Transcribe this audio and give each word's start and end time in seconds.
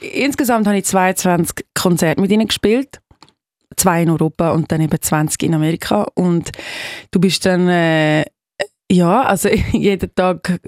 insgesamt 0.00 0.66
habe 0.66 0.78
ich 0.78 0.84
22 0.84 1.66
Konzerte 1.74 2.20
mit 2.20 2.30
ihnen 2.30 2.48
gespielt. 2.48 3.00
Zwei 3.76 4.02
in 4.02 4.10
Europa 4.10 4.52
und 4.52 4.70
dann 4.72 4.80
eben 4.80 5.00
20 5.00 5.42
in 5.42 5.54
Amerika. 5.54 6.06
Und 6.14 6.50
du 7.10 7.20
bist 7.20 7.44
dann, 7.44 7.68
äh, 7.68 8.24
ja, 8.90 9.22
also 9.22 9.48
jeden 9.72 10.14
Tag 10.14 10.60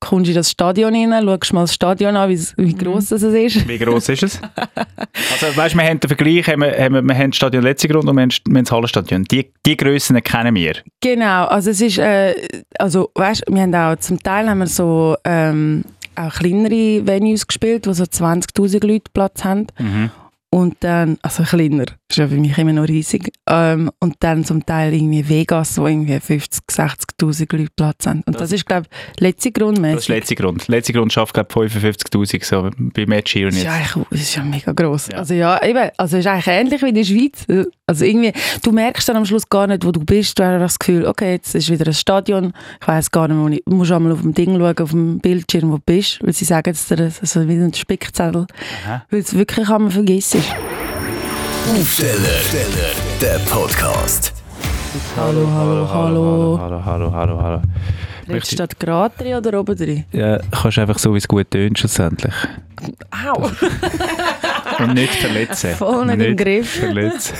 kommst 0.00 0.26
du 0.26 0.30
in 0.30 0.36
das 0.36 0.50
Stadion 0.50 0.94
rein, 0.94 1.24
schaust 1.24 1.52
mal 1.52 1.62
das 1.62 1.74
Stadion 1.74 2.16
an, 2.16 2.30
wie, 2.30 2.38
wie 2.56 2.72
Mhm. 2.74 2.78
gross 2.78 3.08
das 3.08 3.22
ist. 3.22 3.66
Wie 3.68 3.78
gross 3.78 4.08
ist 4.08 4.22
es? 4.22 4.40
also, 5.42 5.56
weißt, 5.56 5.74
wir 5.74 5.82
haben 5.84 6.00
den 6.00 6.08
Vergleich, 6.08 6.46
haben 6.46 6.62
wir, 6.62 6.72
haben 6.78 6.94
wir, 6.94 7.02
wir 7.02 7.14
haben 7.14 7.30
das 7.32 7.36
Stadion 7.36 7.64
Letzigrund 7.64 8.08
und 8.08 8.16
wir 8.16 8.22
haben, 8.22 8.30
wir 8.30 8.56
haben 8.58 8.64
das 8.64 8.72
Hallenstadion. 8.72 9.24
Die, 9.24 9.52
die 9.66 9.76
Grössen 9.76 10.22
kennen 10.22 10.54
wir. 10.54 10.74
Genau, 11.02 11.46
also 11.46 11.70
es 11.70 11.80
ist, 11.80 11.98
äh, 11.98 12.34
also 12.78 13.10
weißt, 13.14 13.42
wir 13.48 13.60
haben 13.62 13.74
auch 13.74 13.96
zum 13.96 14.22
Teil 14.22 14.48
haben 14.48 14.58
wir 14.58 14.68
so 14.68 15.16
ähm, 15.24 15.84
auch 16.16 16.34
kleinere 16.34 17.06
Venues 17.06 17.46
gespielt, 17.46 17.86
wo 17.86 17.92
so 17.92 18.04
20'000 18.04 18.86
Leute 18.86 19.10
Platz 19.12 19.44
haben. 19.44 19.66
Mhm. 19.78 20.10
Und 20.50 20.76
dann, 20.80 21.18
also 21.22 21.42
kleiner, 21.42 21.86
ist 22.10 22.18
ja 22.18 22.28
für 22.28 22.36
mich 22.36 22.56
immer 22.58 22.72
noch 22.72 22.86
riesig. 22.86 23.32
Ähm, 23.48 23.90
und 23.98 24.16
dann 24.20 24.44
zum 24.44 24.64
Teil 24.64 24.92
irgendwie 24.92 25.26
Vegas, 25.28 25.78
wo 25.78 25.86
irgendwie 25.86 26.20
50, 26.20 26.62
60'000 26.70 27.56
Leute 27.56 27.70
Platz 27.74 28.06
haben. 28.06 28.22
Und 28.26 28.34
das, 28.34 28.42
Das- 28.42 28.52
ist, 28.52 28.66
glaube 28.66 28.86
ich, 29.14 29.20
letzte 29.20 29.50
Das 29.50 29.58
ist 29.60 29.64
Grundmäßig. 29.64 30.08
Letzigrund. 30.08 30.68
Letzigrund 30.68 31.12
schafft, 31.12 31.34
glaube 31.34 31.66
ich, 31.66 31.72
55'000 31.72 32.44
so, 32.44 32.70
bei 32.94 33.06
Match 33.06 33.32
hier 33.32 33.46
und 33.46 33.54
Das 33.54 33.62
ist, 33.62 33.96
jetzt. 33.96 34.06
das 34.10 34.20
ist 34.20 34.36
ja 34.36 34.42
mega 34.44 34.72
gross. 34.72 35.08
Ja. 35.10 35.18
Also 35.18 35.34
ja, 35.34 35.62
eben, 35.64 35.90
also 35.96 36.16
es 36.18 36.24
ist 36.24 36.30
eigentlich 36.30 36.46
ähnlich 36.46 36.82
wie 36.82 36.88
in 36.90 36.94
der 36.94 37.04
Schweiz. 37.04 37.46
Also 37.86 38.04
irgendwie, 38.04 38.32
du 38.62 38.72
merkst 38.72 39.08
dann 39.08 39.16
am 39.16 39.24
Schluss 39.24 39.48
gar 39.48 39.66
nicht, 39.66 39.84
wo 39.84 39.90
du 39.92 40.00
bist. 40.04 40.38
Du 40.38 40.42
hast 40.44 40.50
einfach 40.52 40.66
das 40.66 40.78
Gefühl, 40.78 41.06
okay, 41.06 41.32
jetzt 41.32 41.54
ist 41.54 41.70
wieder 41.70 41.86
ein 41.86 41.94
Stadion. 41.94 42.52
Ich 42.80 42.86
weiss 42.88 43.10
gar 43.10 43.28
nicht, 43.28 43.38
wo 43.38 43.48
ich, 43.48 43.62
du 43.66 43.74
musst 43.76 43.92
einmal 43.92 44.12
auf 44.12 44.20
dem 44.20 44.34
Ding 44.34 44.58
schauen, 44.58 44.78
auf 44.78 44.90
dem 44.90 45.18
Bildschirm, 45.20 45.70
wo 45.70 45.76
du 45.76 45.82
bist. 45.84 46.18
Weil 46.22 46.32
sie 46.34 46.44
sagen 46.44 46.68
jetzt 46.70 46.90
dir, 46.90 46.96
das 46.96 47.18
ist 47.18 47.36
wie 47.48 47.52
ein 47.54 47.72
Spickzettel. 47.74 48.46
Weil 49.10 49.20
es 49.20 49.34
wirklich 49.34 49.68
einmal 49.68 49.90
vergessen 49.90 50.40
ist. 50.40 50.83
Aufsteller, 51.68 52.40
der 53.20 53.38
Podcast. 53.50 54.32
Hallo, 55.16 55.48
hallo, 55.50 55.88
hallo. 55.88 56.58
Hallo, 56.60 56.84
hallo, 56.84 57.12
hallo, 57.12 57.40
hallo. 57.42 57.62
Redest 58.28 58.52
du 58.52 58.56
statt 58.56 58.78
gerade 58.78 59.14
drin 59.16 59.34
oder 59.34 59.58
oben 59.60 59.74
drin? 59.76 60.04
Ja, 60.12 60.38
kannst 60.50 60.78
einfach 60.78 60.98
so, 60.98 61.14
wie 61.14 61.18
es 61.18 61.26
gut 61.26 61.50
tönt, 61.50 61.78
schlussendlich. 61.78 62.34
Au! 63.10 63.50
Und 64.84 64.94
nicht 64.94 65.14
verletzen. 65.14 65.70
Voll 65.76 66.04
nicht 66.06 66.20
im 66.26 66.36
Griff. 66.36 66.68
verletzen. 66.80 67.34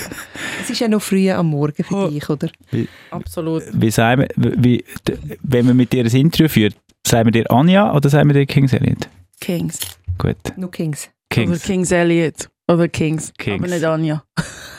Es 0.61 0.69
ist 0.69 0.79
ja 0.79 0.87
noch 0.87 1.01
früh 1.01 1.29
am 1.31 1.47
Morgen 1.47 1.83
für 1.83 1.95
Oh. 1.95 2.07
dich, 2.07 2.27
oder? 2.29 2.49
Absolut. 3.11 3.63
Wie 3.73 3.91
sagen 3.91 4.25
wir, 4.35 4.53
wie, 4.57 4.83
wenn 5.43 5.67
wir 5.67 5.73
mit 5.73 5.93
dir 5.93 6.03
ein 6.03 6.11
Interview 6.15 6.47
führen, 6.47 6.73
sagen 7.05 7.27
wir 7.27 7.31
dir 7.31 7.51
Anja 7.51 7.93
oder 7.93 8.09
sagen 8.09 8.29
wir 8.29 8.33
dir 8.33 8.45
Kings 8.45 8.73
Elliot? 8.73 9.07
Kings. 9.39 9.79
Gut, 10.17 10.37
No 10.57 10.67
Kings. 10.69 11.09
Oder 11.31 11.43
Kings. 11.43 11.63
Kings 11.63 11.91
Elliot. 11.91 12.49
Oder 12.67 12.87
Kings. 12.87 13.31
Kings. 13.37 13.63
Aber 13.63 13.71
nicht 13.73 13.85
Anja. 13.85 14.23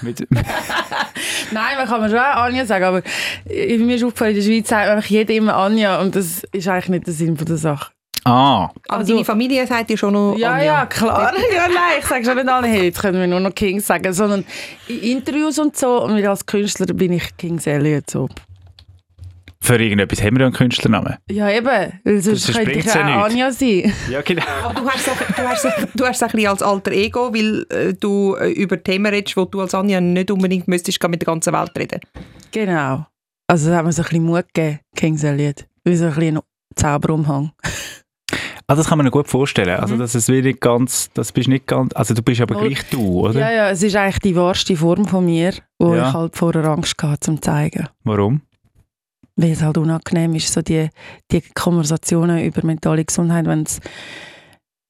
Mit, 0.02 0.26
Nein, 1.52 1.76
man 1.78 1.86
kann 1.86 2.00
mir 2.00 2.10
schon 2.10 2.18
auch 2.18 2.36
Anja 2.44 2.66
sagen, 2.66 2.84
aber 2.84 3.02
mir 3.46 3.94
ist 3.96 4.02
aufgefallen, 4.04 4.30
in 4.36 4.36
der 4.36 4.42
Schweiz 4.42 4.68
sagt 4.68 4.88
einfach 4.88 5.08
jeder 5.08 5.34
immer 5.34 5.54
Anja 5.56 6.00
und 6.00 6.14
das 6.16 6.42
ist 6.52 6.68
eigentlich 6.68 6.88
nicht 6.88 7.06
der 7.06 7.14
Sinn 7.14 7.36
von 7.36 7.46
der 7.46 7.56
Sache. 7.56 7.92
ah, 8.24 8.64
Aber 8.88 8.98
Also- 8.98 9.12
deine 9.14 9.24
Familie 9.24 9.66
sagt 9.66 9.88
dir 9.90 9.96
schon 9.96 10.12
noch 10.14 10.36
Ja, 10.36 10.52
Anja. 10.52 10.64
ja, 10.64 10.86
klar. 10.86 11.32
Ja, 11.54 11.68
nein, 11.68 11.98
ich 12.00 12.06
sage 12.06 12.24
schon 12.24 12.34
nicht 12.36 12.48
alle, 12.48 12.66
hey, 12.66 12.84
jetzt 12.86 13.00
können 13.00 13.20
wir 13.20 13.26
nur 13.28 13.40
noch 13.40 13.54
Kings 13.54 13.86
sagen, 13.86 14.12
sondern 14.12 14.44
in 14.88 15.00
Interviews 15.00 15.58
und 15.58 15.76
so 15.76 16.02
und 16.02 16.22
als 16.26 16.44
Künstler 16.44 16.86
bin 16.92 17.12
ich 17.12 17.36
Kings 17.36 17.66
Elliot 17.66 18.10
so. 18.10 18.28
Für 19.66 19.76
irgendetwas 19.82 20.22
haben 20.22 20.36
wir 20.36 20.40
ja 20.40 20.46
einen 20.46 20.54
Künstlernamen. 20.54 21.16
Ja, 21.30 21.50
eben, 21.50 21.66
weil 21.66 22.20
sonst 22.22 22.48
Das 22.48 22.56
könnte 22.56 22.72
ich 22.72 22.84
ja 22.84 23.20
auch. 23.20 23.24
Anja 23.26 23.50
sein. 23.52 23.92
Ja, 24.10 24.22
genau. 24.22 24.42
Aber 24.64 24.80
du 24.80 24.88
hast, 24.88 25.06
es 25.06 25.08
auch, 25.08 25.16
du, 25.36 25.42
hast, 25.42 25.64
es- 25.64 25.88
du 25.94 26.04
hast 26.06 26.16
es 26.16 26.22
ein 26.22 26.30
bisschen 26.30 26.48
als 26.48 26.62
alter 26.62 26.92
Ego, 26.92 27.32
weil 27.34 27.66
äh, 27.70 27.94
du 27.94 28.34
äh, 28.36 28.50
über 28.50 28.82
Themen 28.82 29.06
redest, 29.12 29.36
wo 29.36 29.44
du 29.44 29.60
als 29.60 29.74
Anja 29.74 30.00
nicht 30.00 30.30
unbedingt 30.30 30.68
müsstest 30.68 31.02
mit 31.08 31.20
der 31.22 31.26
ganzen 31.26 31.52
Welt 31.52 31.72
reden. 31.78 32.00
Genau. 32.52 33.06
Also 33.48 33.70
da 33.70 33.76
haben 33.76 33.86
wir 33.86 33.92
so 33.92 34.02
ein 34.02 34.08
bisschen 34.08 34.24
Mut 34.24 34.44
gegeben, 34.54 34.80
Kings 34.96 35.22
Elliot. 35.24 35.66
Wie 35.84 35.96
so 35.96 36.06
ein 36.06 36.14
bisschen 36.14 36.40
Zauberumhang. 36.74 37.52
Ah, 38.68 38.74
das 38.74 38.88
kann 38.88 38.98
man 38.98 39.04
mir 39.04 39.12
gut 39.12 39.28
vorstellen. 39.28 39.78
Also, 39.78 39.96
dass 39.96 40.16
es 40.16 40.26
wirklich 40.28 40.58
ganz, 40.58 41.08
das 41.14 41.30
bist 41.30 41.46
nicht 41.48 41.66
ganz, 41.68 41.92
also 41.94 42.14
du 42.14 42.22
bist 42.22 42.40
aber 42.40 42.54
Null. 42.54 42.68
gleich 42.70 42.82
du, 42.90 43.20
oder? 43.20 43.38
Ja, 43.38 43.50
ja, 43.52 43.70
es 43.70 43.80
ist 43.84 43.94
eigentlich 43.94 44.18
die 44.18 44.34
wahrste 44.34 44.74
Form 44.76 45.06
von 45.06 45.24
mir, 45.24 45.52
wo 45.78 45.94
Ja. 45.94 46.08
ich 46.08 46.14
halt 46.14 46.36
vorher 46.36 46.64
Angst 46.64 47.00
hatte, 47.00 47.20
zum 47.20 47.40
zeigen. 47.40 47.88
Warum? 48.02 48.40
Weil 49.36 49.52
es 49.52 49.62
halt 49.62 49.76
unangenehm 49.78 50.34
ist, 50.34 50.52
so 50.52 50.62
die, 50.62 50.88
die 51.30 51.42
Konversationen 51.54 52.42
über 52.44 52.64
mentale 52.64 53.04
Gesundheit, 53.04 53.46
wenn 53.46 53.62
es 53.62 53.80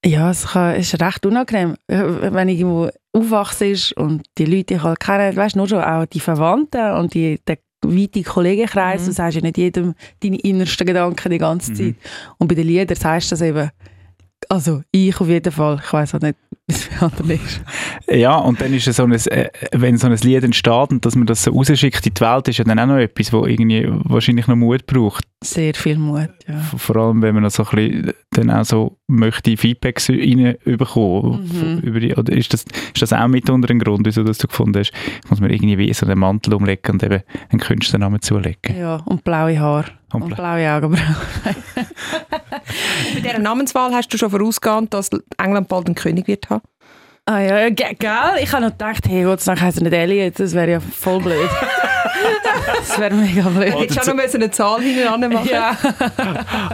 ja, 0.04 0.30
es 0.30 0.46
kann, 0.46 0.76
ist 0.76 1.00
recht 1.00 1.26
unangenehm, 1.26 1.74
äh, 1.88 1.98
wenn 2.32 2.48
ich 2.48 2.60
irgendwo 2.60 2.88
aufwachse 3.12 3.74
und 3.96 4.22
die 4.38 4.44
Leute, 4.44 4.64
die 4.64 4.74
ich 4.74 4.82
halt 4.84 5.00
kenne, 5.00 5.34
weißt 5.34 5.56
nur 5.56 5.66
schon 5.68 5.82
auch 5.82 6.06
die 6.06 6.20
Verwandten 6.20 6.92
und 6.92 7.14
die, 7.14 7.40
der 7.46 7.58
weite 7.84 8.22
Kollegenkreis, 8.22 9.02
Mhm. 9.02 9.06
du 9.06 9.12
sagst 9.12 9.36
ja 9.36 9.42
nicht 9.42 9.58
jedem 9.58 9.94
deine 10.22 10.38
innersten 10.40 10.86
Gedanken 10.86 11.30
die 11.30 11.38
ganze 11.38 11.72
Mhm. 11.72 11.76
Zeit. 11.76 11.94
Und 12.38 12.46
bei 12.48 12.54
den 12.54 12.66
Liedern 12.68 12.96
sagst 12.96 13.30
du 13.30 13.34
das 13.34 13.42
eben, 13.42 13.70
also 14.48 14.82
ich 14.92 15.20
auf 15.20 15.28
jeden 15.28 15.50
Fall, 15.52 15.80
ich 15.84 15.92
weiß 15.92 16.14
auch 16.14 16.20
nicht, 16.20 16.36
anderen 17.00 17.30
ist. 17.30 17.60
Ja, 18.10 18.36
und 18.36 18.60
dann 18.60 18.72
ist 18.74 18.86
es 18.86 18.96
so 18.96 19.04
ein, 19.04 19.12
äh, 19.12 19.48
wenn 19.72 19.96
so 19.98 20.06
ein 20.06 20.16
Lied 20.16 20.44
entsteht 20.44 20.90
und 20.90 21.04
dass 21.04 21.14
man 21.16 21.26
das 21.26 21.42
so 21.44 21.50
rausschickt 21.52 22.06
in 22.06 22.14
die 22.14 22.20
Welt, 22.20 22.48
ist 22.48 22.58
ja 22.58 22.64
dann 22.64 22.78
auch 22.78 22.86
noch 22.86 22.96
etwas, 22.98 23.32
wo 23.32 23.46
irgendwie 23.46 23.86
wahrscheinlich 24.04 24.46
noch 24.46 24.56
Mut 24.56 24.86
braucht. 24.86 25.24
Sehr 25.44 25.74
viel 25.74 25.98
Mut, 25.98 26.30
ja. 26.48 26.58
Vor 26.76 26.96
allem, 26.96 27.22
wenn 27.22 27.34
man 27.34 27.42
noch 27.44 27.50
so 27.50 27.64
ein 27.64 27.68
bisschen 27.76 28.12
dann 28.30 28.50
auch 28.50 28.64
so 28.64 28.96
möchte 29.06 29.56
Feedbacks 29.56 30.08
reinbekommen. 30.10 31.42
Mhm. 31.42 31.78
Über 31.80 32.00
die, 32.00 32.14
oder 32.14 32.32
ist 32.32 32.52
das, 32.52 32.64
ist 32.94 33.02
das 33.02 33.12
auch 33.12 33.28
mitunter 33.28 33.70
ein 33.70 33.78
Grund, 33.78 34.06
wieso 34.06 34.22
das 34.24 34.38
du 34.38 34.46
gefunden 34.48 34.78
hast, 34.78 34.92
muss 35.28 35.40
man 35.40 35.50
irgendwie 35.50 35.78
wie 35.78 35.92
so 35.92 36.06
einen 36.06 36.18
Mantel 36.18 36.54
umlegen 36.54 36.92
und 36.92 37.02
eben 37.02 37.22
einen 37.50 37.60
Künstlernamen 37.60 38.20
zulegen? 38.22 38.76
Ja, 38.76 38.96
und 39.04 39.24
blaue 39.24 39.58
Haare. 39.58 39.86
Und 40.12 40.22
Und, 40.22 40.28
bla- 40.28 40.36
blaue 40.56 40.72
Augenbrauen. 40.72 41.16
Bei 43.14 43.20
dieser 43.20 43.38
Namenswahl 43.38 43.92
hast 43.92 44.08
du 44.12 44.18
schon 44.18 44.30
vorausgeahnt, 44.30 44.94
dass 44.94 45.10
England 45.38 45.68
bald 45.68 45.86
einen 45.86 45.94
König 45.94 46.26
wird 46.28 46.48
haben. 46.50 46.62
Ah 47.28 47.40
ja, 47.40 47.70
ge 47.70 47.92
gell? 47.98 48.38
Ich 48.40 48.52
habe 48.52 48.62
noch 48.62 48.70
gedacht, 48.70 49.08
hey, 49.08 49.24
Gott 49.24 49.40
sei 49.40 49.52
Dank 49.52 49.62
heisst 49.62 49.78
er 49.78 49.82
nicht 49.82 49.92
Elliot, 49.92 50.38
das 50.38 50.54
wäre 50.54 50.70
ja 50.70 50.80
voll 50.80 51.20
blöd. 51.20 51.50
das 52.88 52.98
wäre 53.00 53.14
mega 53.14 53.48
blöd. 53.48 53.74
Oder 53.74 53.82
Hättest 53.82 54.06
du 54.06 54.10
auch 54.12 54.14
noch 54.16 54.34
eine 54.34 54.50
Zahl 54.50 54.80
hinten 54.82 55.32
machen 55.32 55.48
Ja, 55.52 55.76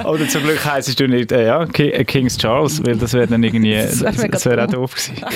Oder 0.04 0.28
zum 0.28 0.43
Glück 0.43 0.65
heisst 0.65 0.98
du 0.98 1.09
nicht 1.09 1.32
äh, 1.32 1.47
ja, 1.47 1.62
äh, 1.62 2.04
King's 2.04 2.37
Charles, 2.38 2.84
weil 2.84 2.97
das 2.97 3.12
wäre 3.15 3.26
dann 3.26 3.43
irgendwie, 3.43 3.75
Das 3.75 3.98
das 4.00 4.03
wär 4.03 4.53
wäre 4.53 4.56
mega 4.56 4.65
auch 4.65 4.70
doof 4.70 4.94
gewesen. 4.94 5.16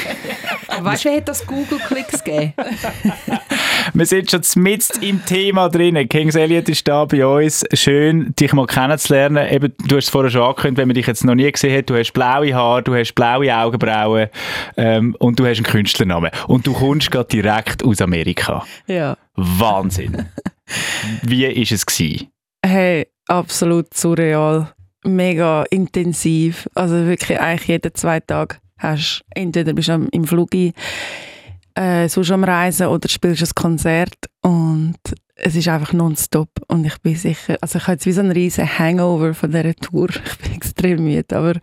Weißt 0.81 1.05
du, 1.05 1.09
wer 1.09 1.17
hat 1.17 1.29
das 1.29 1.47
Google-Klicks 1.47 2.23
gegeben? 2.23 2.53
Wir 3.95 4.05
sind 4.07 4.31
schon 4.31 4.43
mitten 4.63 5.03
im 5.03 5.25
Thema 5.25 5.69
drin. 5.69 6.09
Kings 6.09 6.35
Elliot 6.35 6.69
ist 6.69 6.87
da 6.87 7.05
bei 7.05 7.25
uns. 7.25 7.65
Schön, 7.73 8.35
dich 8.39 8.53
mal 8.53 8.67
kennenzulernen. 8.67 9.47
Eben, 9.49 9.73
du 9.87 9.97
hast 9.97 10.05
es 10.05 10.11
vorher 10.11 10.31
schon 10.31 10.43
angekündigt, 10.43 10.79
wenn 10.79 10.89
man 10.89 10.95
dich 10.95 11.07
jetzt 11.07 11.25
noch 11.25 11.35
nie 11.35 11.51
gesehen 11.51 11.77
hat, 11.77 11.89
du 11.89 11.97
hast 11.97 12.13
blaue 12.13 12.53
Haare, 12.55 12.83
du 12.83 12.95
hast 12.95 13.15
blaue 13.15 13.55
Augenbrauen 13.57 14.29
ähm, 14.77 15.17
und 15.19 15.39
du 15.39 15.47
hast 15.47 15.59
einen 15.59 15.67
Künstlernamen. 15.67 16.31
Und 16.47 16.67
du 16.67 16.73
kommst 16.75 17.11
gerade 17.11 17.29
direkt 17.29 17.85
aus 17.85 18.01
Amerika. 18.03 18.65
ja. 18.87 19.17
Wahnsinn. 19.37 20.27
Wie 21.23 21.45
ist 21.45 21.73
es 21.73 21.87
gewesen? 21.87 22.29
Hey, 22.65 23.07
absolut 23.29 23.95
surreal. 23.95 24.73
Mega 25.05 25.65
intensiv. 25.71 26.69
Also 26.75 27.07
wirklich 27.07 27.39
eigentlich 27.39 27.69
jeden 27.69 27.95
zwei 27.95 28.21
Tage 28.21 28.57
hast 28.79 29.25
entweder 29.31 29.73
bist 29.73 29.89
du 29.89 30.07
im 30.13 30.25
Flug 30.25 30.51
äh, 30.55 32.09
sonst 32.09 32.31
am 32.31 32.45
Reisen 32.45 32.87
oder 32.87 33.09
spielst 33.09 33.43
ein 33.43 33.55
Konzert 33.55 34.17
und 34.43 34.97
es 35.35 35.55
ist 35.55 35.69
einfach 35.69 35.93
nonstop 35.93 36.49
und 36.69 36.87
ich 36.87 36.97
bin 37.03 37.15
sicher, 37.15 37.59
also 37.61 37.79
ich 37.79 37.85
habe 37.85 37.93
jetzt 37.93 38.07
wie 38.07 38.13
so 38.13 38.21
einen 38.21 38.33
riesen 38.33 38.79
Hangover 38.79 39.35
von 39.35 39.51
dieser 39.51 39.75
Tour. 39.75 40.09
Ich 40.25 40.39
bin 40.39 40.53
extrem 40.55 41.05
müde, 41.05 41.37
aber, 41.37 41.55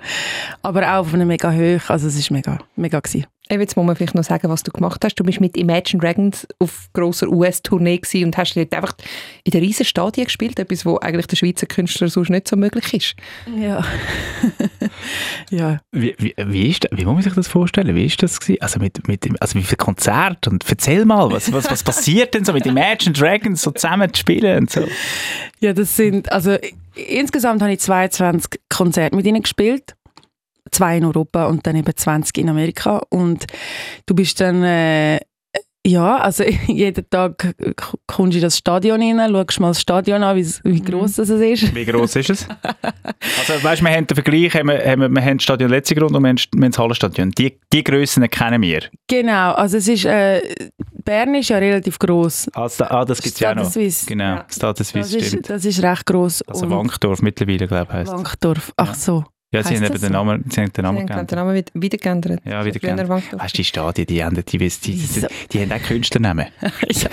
aber 0.61 0.93
auch 0.93 1.01
auf 1.01 1.13
einem 1.13 1.27
mega 1.27 1.51
hoch. 1.51 1.89
Also 1.89 2.07
es 2.07 2.17
ist 2.17 2.29
mega, 2.29 2.59
mega 2.75 2.99
gewesen. 2.99 3.25
Jetzt 3.49 3.75
muss 3.75 3.85
man 3.85 3.95
vielleicht 3.95 4.15
noch 4.15 4.23
sagen, 4.23 4.49
was 4.49 4.63
du 4.63 4.71
gemacht 4.71 5.03
hast. 5.03 5.15
Du 5.15 5.23
bist 5.23 5.41
mit 5.41 5.57
Imagine 5.57 6.01
Dragons 6.01 6.47
auf 6.59 6.87
grosser 6.93 7.27
US-Tournee 7.27 7.99
und 8.23 8.37
hast 8.37 8.55
dort 8.55 8.73
einfach 8.73 8.93
in 9.43 9.51
den 9.51 9.61
riesen 9.61 9.85
Stadien 9.85 10.25
gespielt, 10.25 10.59
etwas, 10.59 10.85
wo 10.85 10.97
eigentlich 10.99 11.27
der 11.27 11.35
Schweizer 11.35 11.65
Künstler 11.65 12.07
sonst 12.07 12.29
nicht 12.29 12.47
so 12.47 12.55
möglich 12.55 12.93
ist. 12.93 13.15
Ja. 13.59 13.83
ja. 15.51 15.81
Wie, 15.91 16.15
wie, 16.19 16.33
wie, 16.37 16.69
ist, 16.69 16.87
wie 16.91 17.03
muss 17.03 17.15
man 17.15 17.23
sich 17.23 17.33
das 17.33 17.49
vorstellen? 17.49 17.93
Wie 17.95 18.05
ist 18.05 18.23
das 18.23 18.39
gewesen? 18.39 18.61
Also 18.61 18.79
mit, 18.79 19.05
mit 19.09 19.25
dem, 19.25 19.35
also 19.41 19.59
wie 19.59 19.63
viel 19.63 19.77
Konzert? 19.77 20.47
Und 20.47 20.63
erzähl 20.67 21.03
mal, 21.03 21.29
was, 21.29 21.51
was, 21.51 21.69
was 21.69 21.83
passiert 21.83 22.33
denn 22.33 22.45
so 22.45 22.53
mit 22.53 22.65
Imagine 22.65 23.11
Dragons 23.11 23.61
so 23.61 23.71
zusammen 23.71 24.13
zu 24.13 24.21
spielen 24.21 24.57
und 24.57 24.71
so? 24.71 24.87
Ja, 25.59 25.73
das 25.73 25.97
sind, 25.97 26.31
also 26.31 26.57
insgesamt 26.95 27.61
habe 27.61 27.73
ich 27.73 27.79
22 27.79 28.61
Konzerte 28.69 29.15
mit 29.15 29.25
ihnen 29.25 29.41
gespielt. 29.41 29.95
Zwei 30.73 30.97
in 30.97 31.05
Europa 31.05 31.45
und 31.45 31.65
dann 31.65 31.75
eben 31.75 31.95
20 31.95 32.37
in 32.37 32.49
Amerika. 32.49 33.01
Und 33.09 33.45
du 34.05 34.13
bist 34.15 34.39
dann, 34.41 34.63
äh, 34.63 35.19
Ja, 35.85 36.17
also 36.19 36.43
jeden 36.67 37.09
Tag 37.09 37.53
kommst 38.07 38.33
du 38.33 38.37
in 38.37 38.41
das 38.43 38.57
Stadion 38.57 39.01
rein, 39.01 39.19
schaust 39.31 39.59
mal 39.59 39.67
das 39.69 39.81
Stadion 39.81 40.23
an, 40.23 40.37
wie, 40.37 40.45
wie 40.63 40.81
gross 40.81 41.15
das 41.15 41.29
ist. 41.29 41.75
Wie 41.75 41.85
gross 41.85 42.15
ist 42.15 42.29
es? 42.29 42.47
Also, 43.39 43.63
weißt 43.63 43.81
du, 43.81 43.85
wir 43.85 43.91
haben 43.93 44.07
den 44.07 44.15
Vergleich, 44.15 44.53
haben 44.53 44.67
wir, 44.67 44.79
haben 44.85 45.01
wir, 45.01 45.09
wir 45.09 45.21
haben 45.21 45.37
das 45.37 45.43
Stadion 45.43 45.69
letzte 45.69 45.95
Grund 45.95 46.13
und 46.15 46.21
wir 46.23 46.29
haben, 46.29 46.37
wir 46.37 46.63
haben 46.65 46.71
das 46.71 46.77
Hallenstadion. 46.79 47.31
Die, 47.31 47.57
die 47.71 47.83
Grössen 47.83 48.29
kennen 48.29 48.61
wir. 48.61 48.81
Genau, 49.07 49.53
also 49.53 49.77
es 49.77 49.87
ist, 49.87 50.05
äh, 50.05 50.41
Bern 51.03 51.33
ist 51.35 51.49
ja 51.49 51.57
relativ 51.57 51.99
gross. 51.99 52.47
Also, 52.53 52.83
ah, 52.85 53.03
das 53.05 53.21
gibt 53.21 53.35
es 53.35 53.39
ja 53.39 53.53
noch. 53.55 53.69
Suisse. 53.69 54.05
Genau, 54.05 54.35
Ja. 54.35 54.45
Stade 54.49 54.77
Das 54.77 54.89
Suisse, 54.89 55.17
ist, 55.17 55.27
stimmt. 55.27 55.49
das 55.49 55.65
ist 55.65 55.81
recht 55.83 56.05
gross. 56.05 56.41
Also 56.43 56.69
Wankdorf 56.69 57.21
mittlerweile, 57.21 57.67
glaube 57.67 57.87
ich, 57.89 57.93
heisst. 57.93 58.11
Wankdorf, 58.11 58.71
ach 58.77 58.93
so. 58.95 59.23
Ja, 59.53 59.61
sie 59.63 59.75
haben 59.75 59.83
eben 59.83 60.01
den? 60.01 60.11
Namen, 60.11 60.43
sie 60.49 60.61
haben 60.61 60.73
den 60.73 60.73
Sie 60.75 60.81
Namen 60.81 60.97
haben 60.99 61.05
geändert. 61.05 61.31
den 61.31 61.37
Namen 61.37 61.63
wieder, 61.73 61.97
geändert. 61.97 62.41
Ja, 62.43 62.65
wieder 62.65 62.79
geändert. 62.79 63.07
Weißt 63.07 63.31
du, 63.31 63.57
die 63.57 63.63
Stadien, 63.63 64.07
die 64.07 64.23
haben, 64.23 64.35
die, 64.35 64.57
die, 64.57 64.69
die, 64.69 65.27
die, 65.51 65.61
haben 65.61 65.71
auch 65.71 65.87
Künstlernamen. 65.87 66.47
ja. 66.89 67.09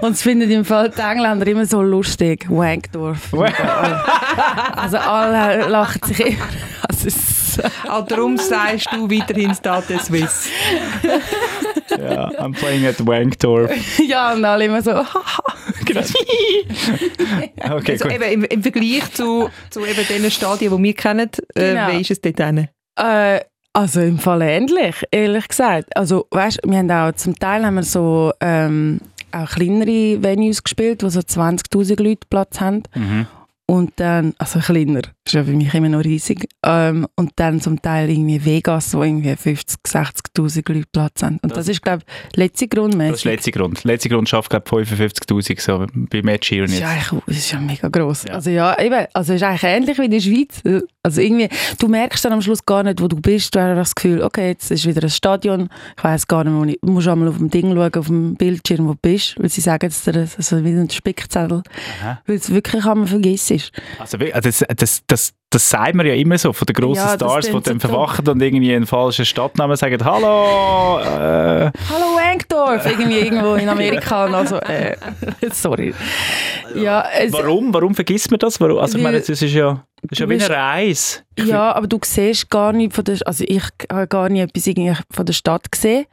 Und 0.00 0.12
es 0.12 0.22
finden 0.22 0.50
im 0.50 0.64
Fall 0.64 0.90
die 0.90 1.00
Engländer 1.00 1.46
immer 1.46 1.66
so 1.66 1.82
lustig. 1.82 2.46
Wankdorf. 2.50 3.32
also 4.76 4.98
alle 4.98 5.68
lachen 5.68 6.02
sich 6.02 6.20
immer. 6.20 6.48
Also 6.88 7.08
Ah, 7.88 8.02
darum 8.02 8.36
sagst 8.36 8.88
du 8.92 9.10
weiterhin 9.10 9.54
Stade 9.54 9.98
Suisse. 9.98 10.50
ja, 11.90 12.28
I'm 12.38 12.52
playing 12.52 12.86
at 12.86 13.06
Wankdorf. 13.06 13.70
ja, 14.06 14.32
und 14.32 14.44
alle 14.44 14.66
immer 14.66 14.82
so. 14.82 14.90
Genau. 16.02 17.76
Okay, 17.76 17.92
Also 17.92 18.04
gut. 18.04 18.12
eben 18.14 18.24
im, 18.24 18.44
im 18.44 18.62
Vergleich 18.62 19.12
zu, 19.12 19.48
zu 19.70 19.84
eben 19.84 20.06
den 20.08 20.30
Stadien, 20.30 20.76
die 20.76 20.82
wir 20.82 20.94
kennen, 20.94 21.30
äh, 21.54 21.72
Genau. 21.72 21.88
wie 21.92 22.00
ist 22.00 22.10
es 22.10 22.20
dort 22.20 22.38
hin? 22.40 22.68
Äh, 22.98 23.40
also 23.72 24.00
im 24.00 24.18
Fall 24.18 24.42
ähnlich, 24.42 24.96
ehrlich 25.10 25.48
gesagt. 25.48 25.94
Also 25.96 26.26
weißt, 26.30 26.60
wir 26.64 26.78
haben 26.78 26.90
auch 26.90 27.12
zum 27.12 27.34
Teil 27.38 27.64
haben 27.64 27.74
wir 27.74 27.82
so 27.82 28.32
ähm, 28.40 29.00
auch 29.32 29.50
kleinere 29.50 30.22
Venues 30.22 30.62
gespielt, 30.62 31.02
wo 31.02 31.08
so 31.08 31.20
20'000 31.20 32.02
Leute 32.02 32.26
Platz 32.30 32.60
haben. 32.60 32.84
Mhm. 32.94 33.26
Und 33.66 33.92
dann, 33.96 34.34
also 34.38 34.60
kleiner, 34.60 35.02
ist 35.26 35.32
ja 35.34 35.44
für 35.44 35.52
mich 35.52 35.72
immer 35.74 35.88
noch 35.88 36.04
riesig. 36.04 36.46
Ähm, 36.64 37.06
und 37.16 37.32
dann 37.36 37.60
zum 37.60 37.80
Teil 37.82 38.10
irgendwie 38.10 38.44
Vegas, 38.44 38.94
wo 38.94 39.02
irgendwie 39.02 39.34
50, 39.34 39.78
60'000 39.86 40.72
Leute 40.72 40.86
Platz 40.92 41.22
haben. 41.22 41.38
Und 41.42 41.50
das, 41.50 41.66
Das- 41.66 41.68
ist, 41.68 41.82
glaube 41.82 42.02
ich, 42.30 42.36
letzte 42.36 42.68
Das 42.68 42.86
ist 43.16 43.24
der 43.24 43.32
letzte 43.32 43.50
Grund. 43.52 43.84
Der 43.84 43.92
letzte 43.92 44.08
Grund 44.08 44.28
schafft, 44.28 44.50
glaube 44.50 44.82
ich, 44.82 44.88
55'000 44.88 45.60
so 45.60 45.86
bei 46.10 46.22
Match 46.22 46.48
hier 46.48 46.62
Das 46.62 46.72
ist, 46.72 46.80
jetzt. 46.80 47.12
das 47.26 47.36
ist 47.36 47.52
ja 47.52 47.60
mega 47.60 47.88
gross. 47.88 48.24
Ja. 48.28 48.34
Also 48.34 48.50
ja, 48.50 48.78
eben, 48.80 49.06
also 49.12 49.32
es 49.32 49.42
ist 49.42 49.46
eigentlich 49.46 49.62
ähnlich 49.64 49.98
wie 49.98 50.04
in 50.04 50.10
der 50.10 50.20
Schweiz. 50.20 50.62
Also 51.02 51.20
irgendwie, 51.20 51.48
du 51.78 51.88
merkst 51.88 52.24
dann 52.24 52.32
am 52.32 52.42
Schluss 52.42 52.64
gar 52.64 52.82
nicht, 52.82 53.00
wo 53.00 53.08
du 53.08 53.16
bist. 53.16 53.54
Du 53.54 53.60
hast 53.60 53.76
das 53.76 53.94
Gefühl, 53.94 54.22
okay, 54.22 54.48
jetzt 54.48 54.70
ist 54.70 54.86
wieder 54.86 55.02
ein 55.02 55.10
Stadion. 55.10 55.68
Ich 55.96 56.04
weiss 56.04 56.26
gar 56.26 56.44
nicht, 56.44 56.52
wo 56.54 56.64
ich, 56.64 56.78
du 56.82 56.90
musst 56.92 57.08
einmal 57.08 57.28
auf 57.28 57.36
dem 57.38 57.50
Ding 57.50 57.72
schauen, 57.74 57.94
auf 57.94 58.06
dem 58.06 58.34
Bildschirm, 58.36 58.86
wo 58.88 58.92
du 58.92 58.98
bist. 59.00 59.36
Weil 59.38 59.48
sie 59.48 59.60
sagen 59.60 59.86
jetzt 59.86 60.06
dir, 60.06 60.12
das 60.12 60.34
ist 60.36 60.52
wie 60.64 60.68
ein 60.70 60.90
Spickzettel. 60.90 61.62
Weil 62.26 62.36
es 62.36 62.50
wirklich 62.50 62.84
einmal 62.84 63.06
vergisst 63.06 63.50
ist. 63.50 63.72
Also 63.98 64.18
wirklich, 64.18 64.40
das, 64.42 64.64
das, 64.76 65.02
das, 65.06 65.15
das 65.16 65.32
sagt 65.54 65.94
man 65.94 66.04
ja 66.06 66.14
immer 66.14 66.36
so 66.38 66.52
von 66.52 66.66
den 66.66 66.74
grossen 66.74 66.96
Ja, 66.96 67.16
das 67.16 67.30
Stars, 67.30 67.46
die 67.46 67.52
dann 67.62 67.80
so 67.80 67.88
verwachen 67.88 68.28
und 68.28 68.42
irgendwie 68.42 68.74
einen 68.74 68.86
falschen 68.86 69.24
Stadtnamen 69.24 69.76
sagen, 69.76 70.04
«Hallo!» 70.04 70.98
äh, 71.00 71.70
Hallo 71.88 72.16
Wankdorf, 72.16 72.84
irgendwie 72.86 73.18
irgendwo 73.20 73.54
in 73.54 73.68
Amerika. 73.68 74.26
Also, 74.26 74.56
äh, 74.56 74.96
sorry. 75.52 75.94
Ja, 76.74 77.04
es, 77.18 77.32
Warum? 77.32 77.72
Warum 77.72 77.94
vergisst 77.94 78.30
man 78.30 78.38
das? 78.38 78.60
Warum? 78.60 78.78
Also 78.78 78.98
ich 78.98 79.04
meine, 79.04 79.18
das 79.18 79.28
ist 79.28 79.40
ja, 79.42 79.82
das 80.02 80.12
ist 80.12 80.18
ja 80.18 80.28
wie 80.28 80.34
eine 80.34 80.50
Reise. 80.50 81.20
Ich 81.38 81.44
Ja, 81.46 81.74
aber 81.74 81.86
du 81.86 81.98
siehst 82.02 82.50
gar 82.50 82.72
nicht 82.72 82.92
von 82.94 83.04
der, 83.04 83.18
also 83.26 83.44
ich 83.46 83.62
habe 83.92 84.06
gar 84.08 84.28
nicht 84.30 84.42
etwas 84.42 84.66
irgendwie 84.66 84.94
von 85.10 85.26
der 85.26 85.32
Stadt 85.34 85.70
gesehen 85.70 86.06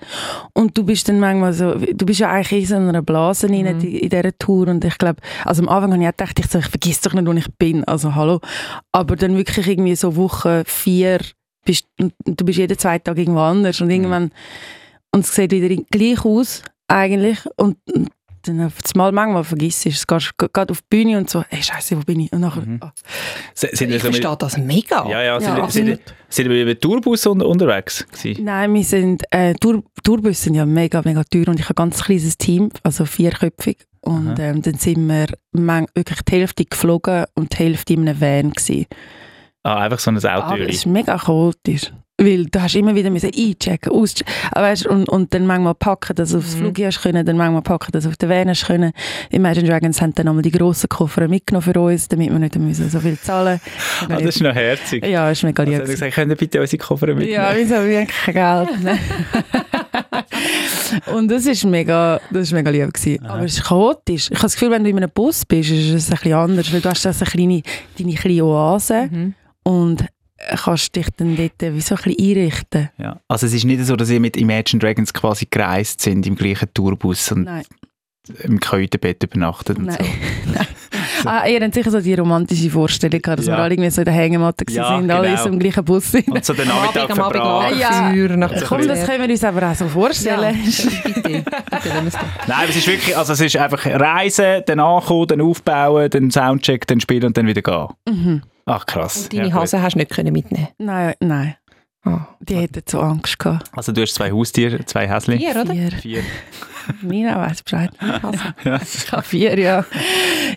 und 0.53 0.77
du 0.77 0.83
bist 0.83 1.07
dann 1.09 1.19
manchmal 1.19 1.53
so, 1.53 1.75
du 1.75 2.05
bist 2.05 2.19
ja 2.19 2.29
eigentlich 2.29 2.61
in 2.61 2.65
so 2.67 2.75
einer 2.75 3.01
Blase 3.01 3.47
Mhm. 3.47 3.79
die- 3.79 3.99
in 3.99 4.09
dieser 4.09 4.37
Tour 4.37 4.67
und 4.67 4.83
ich 4.83 4.97
glaube, 4.97 5.21
also 5.45 5.61
am 5.63 5.69
Anfang 5.69 5.93
habe 5.93 6.03
ich 6.03 6.09
auch 6.09 6.11
gedacht, 6.17 6.39
ich, 6.39 6.47
so, 6.47 6.59
ich 6.59 6.65
vergiss 6.67 6.99
doch 7.01 7.13
nicht, 7.13 7.25
wo 7.25 7.31
ich 7.31 7.47
bin, 7.57 7.83
also 7.85 8.15
hallo, 8.15 8.41
aber 8.91 9.15
dann 9.23 9.37
wirklich 9.37 9.67
irgendwie 9.67 9.95
so 9.95 10.15
Woche 10.15 10.63
vier, 10.65 11.19
bist, 11.65 11.87
und 11.99 12.13
du 12.25 12.43
bist 12.45 12.57
jeden 12.59 12.77
zwei 12.77 12.99
Tage 12.99 13.21
irgendwo 13.21 13.39
anders 13.41 13.79
Mhm. 13.79 13.85
und 13.85 13.91
irgendwann, 13.91 14.31
und 15.11 15.25
es 15.25 15.33
sieht 15.33 15.51
wieder 15.51 15.73
gleich 15.91 16.25
aus 16.25 16.61
eigentlich 16.87 17.39
und, 17.57 17.77
und 17.93 18.09
dann 18.45 18.65
auf 18.65 18.81
das 18.81 18.93
Mal 18.93 19.13
manchmal 19.13 19.45
vergisst 19.45 19.85
du 19.85 19.89
es, 19.89 20.05
gehst 20.05 20.33
gerade 20.37 20.71
auf 20.71 20.81
die 20.81 20.87
Bühne 20.89 21.17
und 21.17 21.29
so, 21.29 21.45
ey 21.49 21.63
Scheiße, 21.63 21.95
wo 21.95 22.01
bin 22.01 22.19
ich? 22.19 22.33
Und 22.33 22.41
nachher, 22.41 22.63
Mhm. 22.65 22.79
S- 23.55 23.61
Sind 23.71 23.89
wir 23.89 23.95
Ich 23.95 24.01
so 24.01 24.09
mit, 24.09 24.17
verstehe 24.17 24.37
das 24.37 24.57
mega. 24.57 25.07
ja, 25.09 25.23
ja, 25.23 25.39
sind, 25.39 25.49
Ja, 25.49 25.63
wir- 25.63 25.69
sind, 25.71 25.87
wir- 25.87 25.99
sind 26.27 26.49
wir 26.49 26.65
mit 26.65 26.81
Tourbus 26.81 27.25
un 27.25 27.41
unterwegs 27.41 28.05
gewesen? 28.11 28.43
Nein, 28.43 28.73
wir 28.73 28.83
sind, 28.83 29.23
äh, 29.31 29.53
Tour, 29.53 29.81
Tourbus 30.03 30.41
sind 30.41 30.55
ja 30.55 30.65
mega, 30.65 31.01
mega 31.05 31.23
teuer 31.23 31.47
und 31.47 31.57
ich 31.61 31.69
habe 31.69 31.81
ein 31.81 31.89
ganz 31.89 32.03
kleines 32.03 32.37
Team, 32.37 32.69
also 32.83 33.05
vierköpfig. 33.05 33.77
Und 34.03 34.37
ähm, 34.39 34.61
dann 34.61 34.73
sind 34.75 35.07
wir 35.07 35.27
wirklich 35.95 36.21
die 36.23 36.31
Hälfte 36.33 36.65
geflogen 36.65 37.25
und 37.35 37.53
die 37.53 37.57
Hälfte 37.63 37.93
in 37.93 38.07
einem 38.07 38.19
Van. 38.19 38.51
Gewesen. 38.51 38.85
Ah, 39.63 39.79
einfach 39.79 39.99
so 39.99 40.11
ein 40.11 40.17
Aber 40.25 40.53
Auto. 40.53 40.63
es 40.63 40.75
ist 40.75 40.85
mega 40.85 41.17
chaotisch. 41.17 41.91
Weil 42.19 42.45
du 42.45 42.61
hast 42.61 42.75
immer 42.75 42.93
wieder 42.93 43.09
müssen 43.09 43.31
einchecken, 43.35 43.91
auschecken. 43.91 44.31
Aber 44.51 44.67
weißt, 44.67 44.85
und, 44.85 45.09
und 45.09 45.33
dann 45.33 45.47
manchmal 45.47 45.73
packen, 45.73 46.15
dass 46.15 46.29
du 46.29 46.37
aufs 46.37 46.55
Mhm. 46.55 46.59
Flug 46.59 46.79
hast 46.79 47.01
können, 47.01 47.25
dann 47.25 47.37
manchmal 47.37 47.63
packen, 47.63 47.91
dass 47.91 48.03
du 48.03 48.09
auf 48.11 48.17
der 48.17 48.29
Van 48.29 48.47
hast 48.49 48.65
können. 48.67 48.91
Imagine 49.31 49.67
Dragons 49.67 49.99
haben 49.99 50.13
dann 50.13 50.27
einmal 50.27 50.43
die 50.43 50.51
grossen 50.51 50.89
Koffer 50.89 51.27
mitgenommen 51.27 51.63
für 51.73 51.79
uns, 51.79 52.07
damit 52.09 52.29
wir 52.31 52.37
nicht 52.37 52.55
müssen 52.59 52.87
so 52.89 52.99
viel 52.99 53.17
zahlen 53.19 53.59
Ah, 54.01 54.07
das 54.17 54.21
ist 54.35 54.41
noch 54.41 54.53
herzig. 54.53 55.03
Ja, 55.07 55.31
ist 55.31 55.43
mega 55.43 55.63
Also 55.63 55.71
lieb. 55.71 55.81
er 55.81 55.87
gesagt, 55.87 56.13
könnt 56.13 56.31
ihr 56.31 56.35
bitte 56.35 56.61
unsere 56.61 56.77
Koffer 56.83 57.07
mitnehmen? 57.07 57.31
Ja, 57.31 57.51
wieso 57.55 57.75
habe 57.77 57.91
ich 58.03 58.07
kein 58.09 58.33
Geld? 58.35 58.99
und 61.13 61.29
das 61.29 61.45
ist 61.45 61.63
mega, 61.65 62.19
das 62.31 62.43
ist 62.43 62.53
mega 62.53 62.69
lieb 62.69 62.93
gewesen. 62.93 63.25
Aber 63.25 63.43
es 63.43 63.53
ist 63.57 63.63
chaotisch. 63.65 64.25
Ich 64.31 64.37
habe 64.37 64.43
das 64.43 64.53
Gefühl, 64.53 64.71
wenn 64.71 64.83
du 64.83 64.89
in 64.89 64.97
einem 64.97 65.09
Bus 65.09 65.45
bist, 65.45 65.69
ist 65.71 65.89
es 65.93 66.09
ein 66.09 66.15
bisschen 66.17 66.33
anders, 66.33 66.71
weil 66.73 66.81
du 66.81 66.89
hast 66.89 67.05
eine 67.05 67.15
kleine, 67.15 67.61
deine 67.97 68.13
kleine 68.15 68.43
Oase 68.45 69.09
Mhm. 69.11 69.33
und 69.63 70.05
kannst 70.63 70.95
dich 70.95 71.07
dann 71.17 71.35
dort 71.37 71.61
wie 71.61 71.79
so 71.81 71.95
ein 71.95 72.01
bisschen 72.03 72.37
einrichten. 72.37 72.89
Ja. 72.97 73.19
Also 73.27 73.45
es 73.45 73.53
ist 73.53 73.63
nicht 73.63 73.85
so, 73.85 73.95
dass 73.95 74.09
ihr 74.09 74.19
mit 74.19 74.35
Imagine 74.37 74.79
Dragons 74.79 75.13
quasi 75.13 75.47
gereist 75.49 76.01
sind 76.01 76.25
im 76.27 76.35
gleichen 76.35 76.67
Tourbus 76.73 77.31
und 77.31 77.43
Nein, 77.43 77.63
im 78.43 78.59
Kältebett 78.59 79.23
übernachtet 79.23 79.77
und 79.77 79.85
nein. 79.85 79.97
so. 79.99 80.03
nein. 80.53 80.67
Ah, 81.25 81.47
ihr 81.47 81.59
habt 81.61 81.73
sicher 81.73 81.91
so 81.91 81.99
die 82.01 82.13
romantische 82.13 82.69
Vorstellung 82.69 83.21
gehabt, 83.21 83.39
dass 83.39 83.45
Ja. 83.47 83.57
wir 83.57 83.63
alle 83.63 83.73
irgendwie 83.73 83.89
so 83.89 84.01
in 84.01 84.05
der 84.05 84.13
Hängematte 84.13 84.65
Ja, 84.69 84.97
sind, 84.97 85.09
alle 85.11 85.29
genau. 85.29 85.41
so 85.43 85.49
im 85.49 85.59
gleichen 85.59 85.83
Bus 85.85 86.11
sind. 86.11 86.27
Und 86.29 86.43
so 86.45 86.53
den 86.53 86.69
Am 86.69 86.77
Nachmittag 86.77 87.09
Abend, 87.19 87.35
am 87.37 87.47
Abend. 87.47 87.79
Ja. 87.79 88.37
Nach 88.37 88.51
der 88.51 88.61
Komm, 88.63 88.87
das 88.87 89.05
können 89.05 89.23
wir 89.23 89.29
uns 89.29 89.43
aber 89.43 89.71
auch 89.71 89.75
so 89.75 89.87
vorstellen. 89.87 90.57
Ja, 90.65 90.85
bitte. 91.13 91.29
Nein, 91.31 91.43
aber 92.47 92.69
es 92.69 92.75
ist 92.75 92.87
wirklich, 92.87 93.15
also 93.17 93.33
es 93.33 93.41
ist 93.41 93.57
einfach 93.57 93.85
reisen, 93.85 94.61
dann 94.65 94.79
ankommen, 94.79 95.27
dann 95.27 95.41
aufbauen, 95.41 96.09
dann 96.09 96.31
Soundcheck, 96.31 96.87
dann 96.87 96.99
spielen 96.99 97.25
und 97.25 97.37
dann 97.37 97.47
wieder 97.47 97.61
gehen. 97.61 97.87
Mhm. 98.09 98.41
Ach 98.65 98.85
krass. 98.85 99.23
Und 99.23 99.33
deine 99.33 99.49
Ja. 99.49 99.55
Hase 99.55 99.81
hast 99.81 99.93
du 99.93 99.97
nicht 99.99 100.11
können 100.11 100.31
mitnehmen 100.31 100.69
Nein, 100.77 101.13
nein. 101.19 101.55
Ah. 102.05 102.27
Die 102.41 102.55
hätten 102.55 102.83
so 102.85 102.99
Angst 102.99 103.39
gehabt. 103.39 103.69
Also 103.71 103.91
du 103.91 104.01
hast 104.01 104.15
zwei 104.15 104.31
Haustiere, 104.31 104.83
zwei 104.85 105.07
Häschen. 105.07 105.37
Vier, 105.37 105.51
oder? 105.51 105.73
Vier. 105.73 105.91
Vier. 105.91 106.23
Nina 107.01 107.37
weiss 107.39 107.63
Bescheid. 107.63 107.91
Hase. 107.99 108.37
Ja. 108.65 108.79
Ich 108.81 109.11
habe 109.11 109.23
vier, 109.23 109.57
ja. 109.57 109.85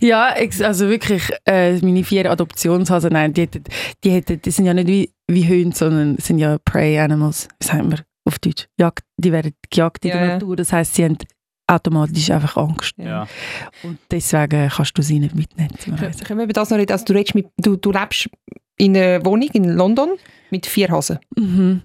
Ja, 0.01 0.35
also 0.63 0.89
wirklich, 0.89 1.23
äh, 1.45 1.79
meine 1.79 2.03
vier 2.03 2.31
Adoptionshasen, 2.31 3.13
nein, 3.13 3.33
die, 3.33 3.43
hätten, 3.43 3.65
die, 4.03 4.11
hätten, 4.11 4.43
die 4.43 4.51
sind 4.51 4.67
ja 4.67 4.75
nicht 4.75 4.89
wie, 4.89 5.13
wie 5.29 5.47
Hunde, 5.49 5.77
sondern 5.77 6.17
sind 6.19 6.39
ja 6.39 6.59
Prey 6.65 6.99
Animals, 6.99 7.49
sagen 7.63 7.93
wir 7.93 8.01
auf 8.25 8.39
Deutsch. 8.41 8.67
Jagd, 8.79 9.05
die 9.17 9.31
werden 9.31 9.55
gejagt 9.71 10.05
in 10.05 10.11
Ja, 10.11 10.19
der. 10.19 10.27
Natur, 10.35 10.57
das 10.57 10.73
heisst, 10.73 10.95
sie 10.97 11.05
haben 11.05 11.17
automatisch 11.69 12.31
einfach 12.31 12.57
Angst. 12.57 12.95
Ja. 12.97 13.27
Und 13.83 13.99
deswegen 14.11 14.69
kannst 14.69 14.97
du 14.99 15.03
sie 15.03 15.19
nicht 15.21 15.35
mitnehmen. 15.35 15.71
können 16.25 16.39
wir 16.39 16.45
über 16.45 16.53
das 16.53 16.71
noch 16.71 16.79
reden? 16.79 16.93
Also 16.93 17.05
du, 17.05 17.13
redest 17.13 17.35
mit, 17.35 17.47
du, 17.59 17.77
du 17.77 17.93
lebst 17.93 18.29
in 18.79 18.97
einer 18.97 19.25
Wohnung 19.25 19.49
in 19.53 19.65
London 19.77 20.11
mit 20.51 20.67
vier 20.67 20.89
Hasen. 20.89 21.19
Mhm. 21.37 21.83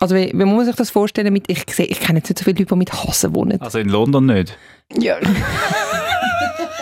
Also 0.00 0.14
wie, 0.16 0.30
wie 0.32 0.44
muss 0.44 0.56
man 0.56 0.66
sich 0.66 0.76
das 0.76 0.90
vorstellen? 0.90 1.32
Mit, 1.32 1.44
ich, 1.48 1.64
sehe, 1.70 1.86
ich 1.86 2.00
kenne 2.00 2.18
jetzt 2.18 2.28
nicht 2.28 2.38
so 2.38 2.44
viele 2.44 2.58
Leute, 2.58 2.74
die 2.74 2.78
mit 2.78 2.92
Hasen 2.92 3.34
wohnen. 3.34 3.60
Also 3.60 3.78
in 3.78 3.88
London 3.88 4.26
nicht. 4.26 4.56
Ja. 4.98 5.16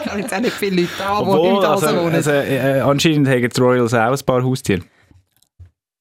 Ich 0.05 0.11
kenne 0.11 0.23
jetzt 0.25 0.35
auch 0.35 0.41
nicht 0.41 0.53
viele 0.53 0.83
Leute 0.83 0.93
da, 0.99 1.17
die 1.21 1.27
Obwohl, 1.27 1.53
mit 1.55 1.65
also, 1.65 1.87
Hasen 1.87 1.99
wohnen. 2.01 2.15
also, 2.17 2.31
äh, 2.33 2.81
anscheinend 2.81 3.29
haben 3.29 3.49
die 3.49 3.61
Royals 3.61 3.95
auch 3.95 3.99
ein 4.13 4.27
paar 4.27 4.43
Haustiere. 4.43 4.83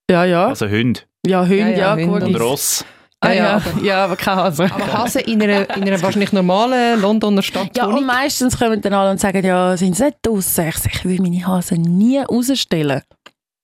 ja, 0.10 0.26
ja. 0.26 0.48
Also 0.48 0.68
Hunde 0.68 1.02
Ja, 1.26 1.42
Hunde, 1.44 1.58
Ja, 1.58 1.68
ja, 1.70 1.78
ja, 1.78 1.96
Hunde 1.96 2.08
gut. 2.20 2.24
und 2.24 2.36
Ross. 2.42 2.84
Ah, 3.24 3.30
Ja, 3.32 3.36
ja, 3.36 3.56
aber- 3.56 3.82
ja, 3.84 4.04
aber 4.06 4.16
keine 4.16 4.42
Hase. 4.44 4.64
Aber 4.72 4.94
Hasen 4.94 5.22
in 5.22 5.42
einer, 5.44 5.70
in 5.78 5.84
einer 5.84 6.02
wahrscheinlich 6.02 6.34
normalen 6.34 7.00
Londoner 7.02 7.42
Stadt. 7.44 7.76
Ja, 7.78 7.86
und 7.86 8.06
meistens 8.06 8.58
kommen 8.58 8.82
dann 8.82 8.94
alle 8.94 9.12
und 9.12 9.20
sagen, 9.20 9.46
ja, 9.46 9.78
sind 9.78 9.96
sie 9.96 10.06
nicht 10.06 10.18
draussen? 10.24 10.68
Ich 10.70 10.78
sage, 10.78 10.96
ich 10.96 11.06
will 11.06 11.22
meine 11.22 11.46
Hasen 11.46 11.82
nie 11.84 12.18
rausstellen. 12.20 13.02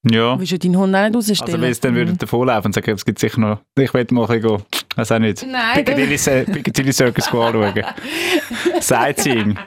Ja. 0.08 0.34
Du 0.34 0.38
willst 0.40 0.52
ja 0.52 0.58
deinen 0.58 0.76
Hund 0.76 0.94
auch 0.94 1.02
nicht 1.08 1.16
Also 1.16 1.32
rausstellen. 1.32 1.60
weil 1.60 1.70
es 1.72 1.80
dann 1.80 1.94
würde 1.96 2.12
davonlaufen 2.14 2.66
und 2.68 2.72
sagen, 2.72 2.92
es 2.92 3.04
gibt 3.04 3.18
sicher 3.18 3.40
noch, 3.40 3.58
ich 3.76 3.92
will 3.92 4.06
mal 4.12 4.22
ein 4.30 4.40
bisschen 4.40 4.56
gehen. 4.56 4.62
Weiß 4.94 5.12
auch 5.12 5.18
nicht. 5.18 5.44
Nein, 5.44 5.74
Piccadilly, 5.84 6.16
Piccadilly 6.16 6.92
Circus 6.92 7.26
anschauen. 7.26 7.74
Sightseeing. 8.80 9.58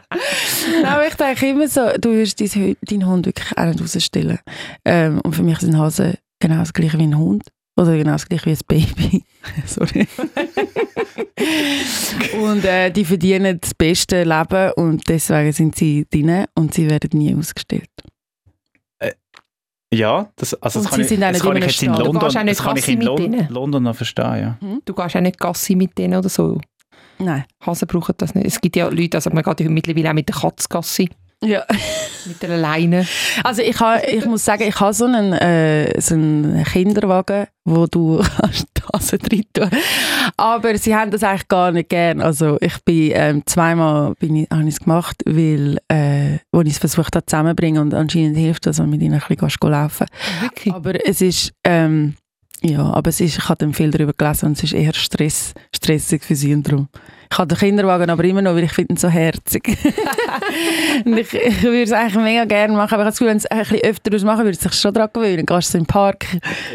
Nein, 0.82 0.86
aber 0.86 1.08
ich 1.08 1.16
denke 1.16 1.50
immer 1.50 1.68
so, 1.68 1.82
du 2.00 2.12
wirst 2.14 2.40
deinen 2.40 3.06
Hund 3.06 3.26
wirklich 3.26 3.58
auch 3.58 3.66
nicht 3.66 3.82
rausstellen. 3.82 4.40
Ähm, 4.86 5.20
und 5.22 5.36
für 5.36 5.44
mich 5.44 5.60
sind 5.60 5.78
Hasen 5.78 6.16
genau 6.40 6.58
das 6.60 6.74
gleiche 6.74 6.98
wie 6.98 7.04
ein 7.04 7.18
Hund. 7.18 7.44
Oder 7.82 7.98
genau 7.98 8.12
das 8.12 8.28
gleiche 8.28 8.46
wie 8.46 8.52
ein 8.52 8.60
Baby. 8.68 9.24
Sorry. 9.66 10.08
und 12.44 12.64
äh, 12.64 12.92
die 12.92 13.04
verdienen 13.04 13.60
das 13.60 13.74
beste 13.74 14.24
Leben 14.24 14.72
und 14.76 15.02
deswegen 15.10 15.52
sind 15.52 15.76
sie 15.76 16.06
drin 16.08 16.46
und 16.54 16.76
sie 16.76 16.88
werden 16.88 17.10
nie 17.18 17.36
ausgestellt. 17.36 17.90
Ja, 19.94 20.30
das, 20.38 20.54
also 20.54 20.80
Und 20.80 20.86
das 20.86 20.92
kann 20.92 21.02
ich, 21.02 21.20
das 21.20 21.32
nicht 21.34 21.44
kann 21.44 21.58
in 21.58 21.64
ich 21.64 21.66
jetzt 21.66 21.84
in 21.84 21.94
London, 21.94 22.20
gehst 22.20 22.38
auch 22.38 22.44
nicht 22.44 22.60
das 22.60 22.66
kann 22.66 22.78
ich 22.78 22.88
in 22.88 23.00
mit 23.00 23.08
Lon. 23.08 23.48
London 23.50 23.84
noch 23.84 23.96
verstehen, 23.96 24.38
ja. 24.40 24.58
Du 24.86 24.94
gehst 24.94 25.16
auch 25.18 25.22
nicht 25.22 25.38
Gassi 25.38 25.76
mit 25.76 25.98
denen 25.98 26.16
oder 26.20 26.30
so. 26.30 26.62
Nein. 27.18 27.44
Hasen 27.66 27.88
brauchen 27.88 28.16
das 28.18 28.34
nicht. 28.34 28.48
Es 28.48 28.62
gibt 28.62 28.78
ja 28.78 28.88
Leute, 28.88 29.18
also 29.18 29.32
man 29.32 29.44
geht 29.44 29.60
ja 29.60 29.70
mittlerweile 29.70 30.10
auch 30.10 30.14
mit 30.14 30.30
der 30.30 30.36
Katz 30.36 30.70
Gassi, 30.70 31.10
Ja. 31.44 31.66
mit 32.26 32.42
der 32.42 32.58
Leine. 32.58 33.08
Also 33.44 33.62
ich, 33.62 33.80
ha, 33.80 33.98
ich 33.98 34.26
muss 34.26 34.46
sagen, 34.46 34.64
ich 34.64 34.80
habe 34.80 34.94
so 34.94 35.06
einen, 35.06 35.34
äh, 35.34 36.00
so 36.00 36.14
einen 36.14 36.64
Kinderwagen, 36.66 37.48
wo 37.66 37.88
du 37.88 38.22
kannst 38.40 38.68
Hase 38.94 39.18
drin 39.18 39.46
tun 39.54 39.70
Aber 40.38 40.78
sie 40.78 40.96
haben 40.96 41.12
das 41.12 41.24
eigentlich 41.24 41.48
gar 41.48 41.72
nicht 41.72 41.90
gern. 41.90 42.22
Also 42.22 42.58
ich 42.62 42.84
bin 42.84 43.12
ähm, 43.14 43.44
zweimal 43.46 44.14
bin 44.16 44.36
ich, 44.36 44.48
habe 44.52 44.64
ich 44.64 44.76
es 44.76 44.80
gemacht, 44.80 45.18
weil 45.26 45.78
äh, 45.88 46.40
wo 46.52 46.62
ich 46.62 46.74
es 46.74 46.78
versucht 46.78 47.16
habe 47.16 47.26
zusammenzubringen 47.26 47.82
und 47.82 47.94
anscheinend 47.94 48.38
hilft 48.38 48.66
das, 48.66 48.80
wenn 48.80 48.90
mit 48.90 49.02
ihnen 49.02 49.22
ein 49.22 49.38
bisschen 49.38 49.72
laufen 49.72 50.08
Wirklich? 50.42 50.74
Aber 50.74 51.06
es 51.08 51.22
ist 51.22 51.54
ähm, 51.64 52.16
ja, 52.64 52.82
aber 52.94 53.10
es 53.10 53.20
ist, 53.22 53.38
ich 53.38 53.50
habe 53.50 53.58
dann 53.58 53.74
viel 53.74 53.92
darüber 53.92 54.14
gelesen 54.14 54.48
und 54.48 54.52
es 54.58 54.64
ist 54.64 54.74
eher 54.74 54.94
Stress, 54.94 55.54
stressig 55.76 56.24
für 56.24 56.36
sie 56.36 56.54
und 56.54 56.68
darum. 56.68 56.88
Ich 57.32 57.38
habe 57.38 57.48
den 57.48 57.58
Kinderwagen 57.58 58.10
aber 58.10 58.24
immer 58.26 58.42
noch, 58.42 58.56
weil 58.56 58.66
ich 58.66 58.74
finde 58.74 58.94
ihn 58.94 58.98
so 58.98 59.08
herzig. 59.08 59.66
und 61.06 61.18
ich, 61.18 61.34
ich 61.34 61.64
würde 61.64 61.84
es 61.84 61.92
eigentlich 61.92 62.16
mega 62.24 62.46
gerne 62.46 62.74
machen, 62.76 62.94
aber 62.96 63.04
ich 63.04 63.06
habe 63.06 63.12
das 63.12 63.16
Gefühl, 63.20 63.28
wenn 63.30 63.38
es 63.38 63.46
ein 63.46 63.60
bisschen 63.60 63.82
öfter 63.82 64.26
machen 64.26 64.44
würdest 64.46 64.66
du 64.66 64.70
dich 64.70 64.80
schon 64.80 64.94
daran 64.94 65.10
gewöhnen. 65.14 65.46
Gehst 65.46 65.74
du 65.74 65.78
im 65.78 65.86
Park, 65.86 66.26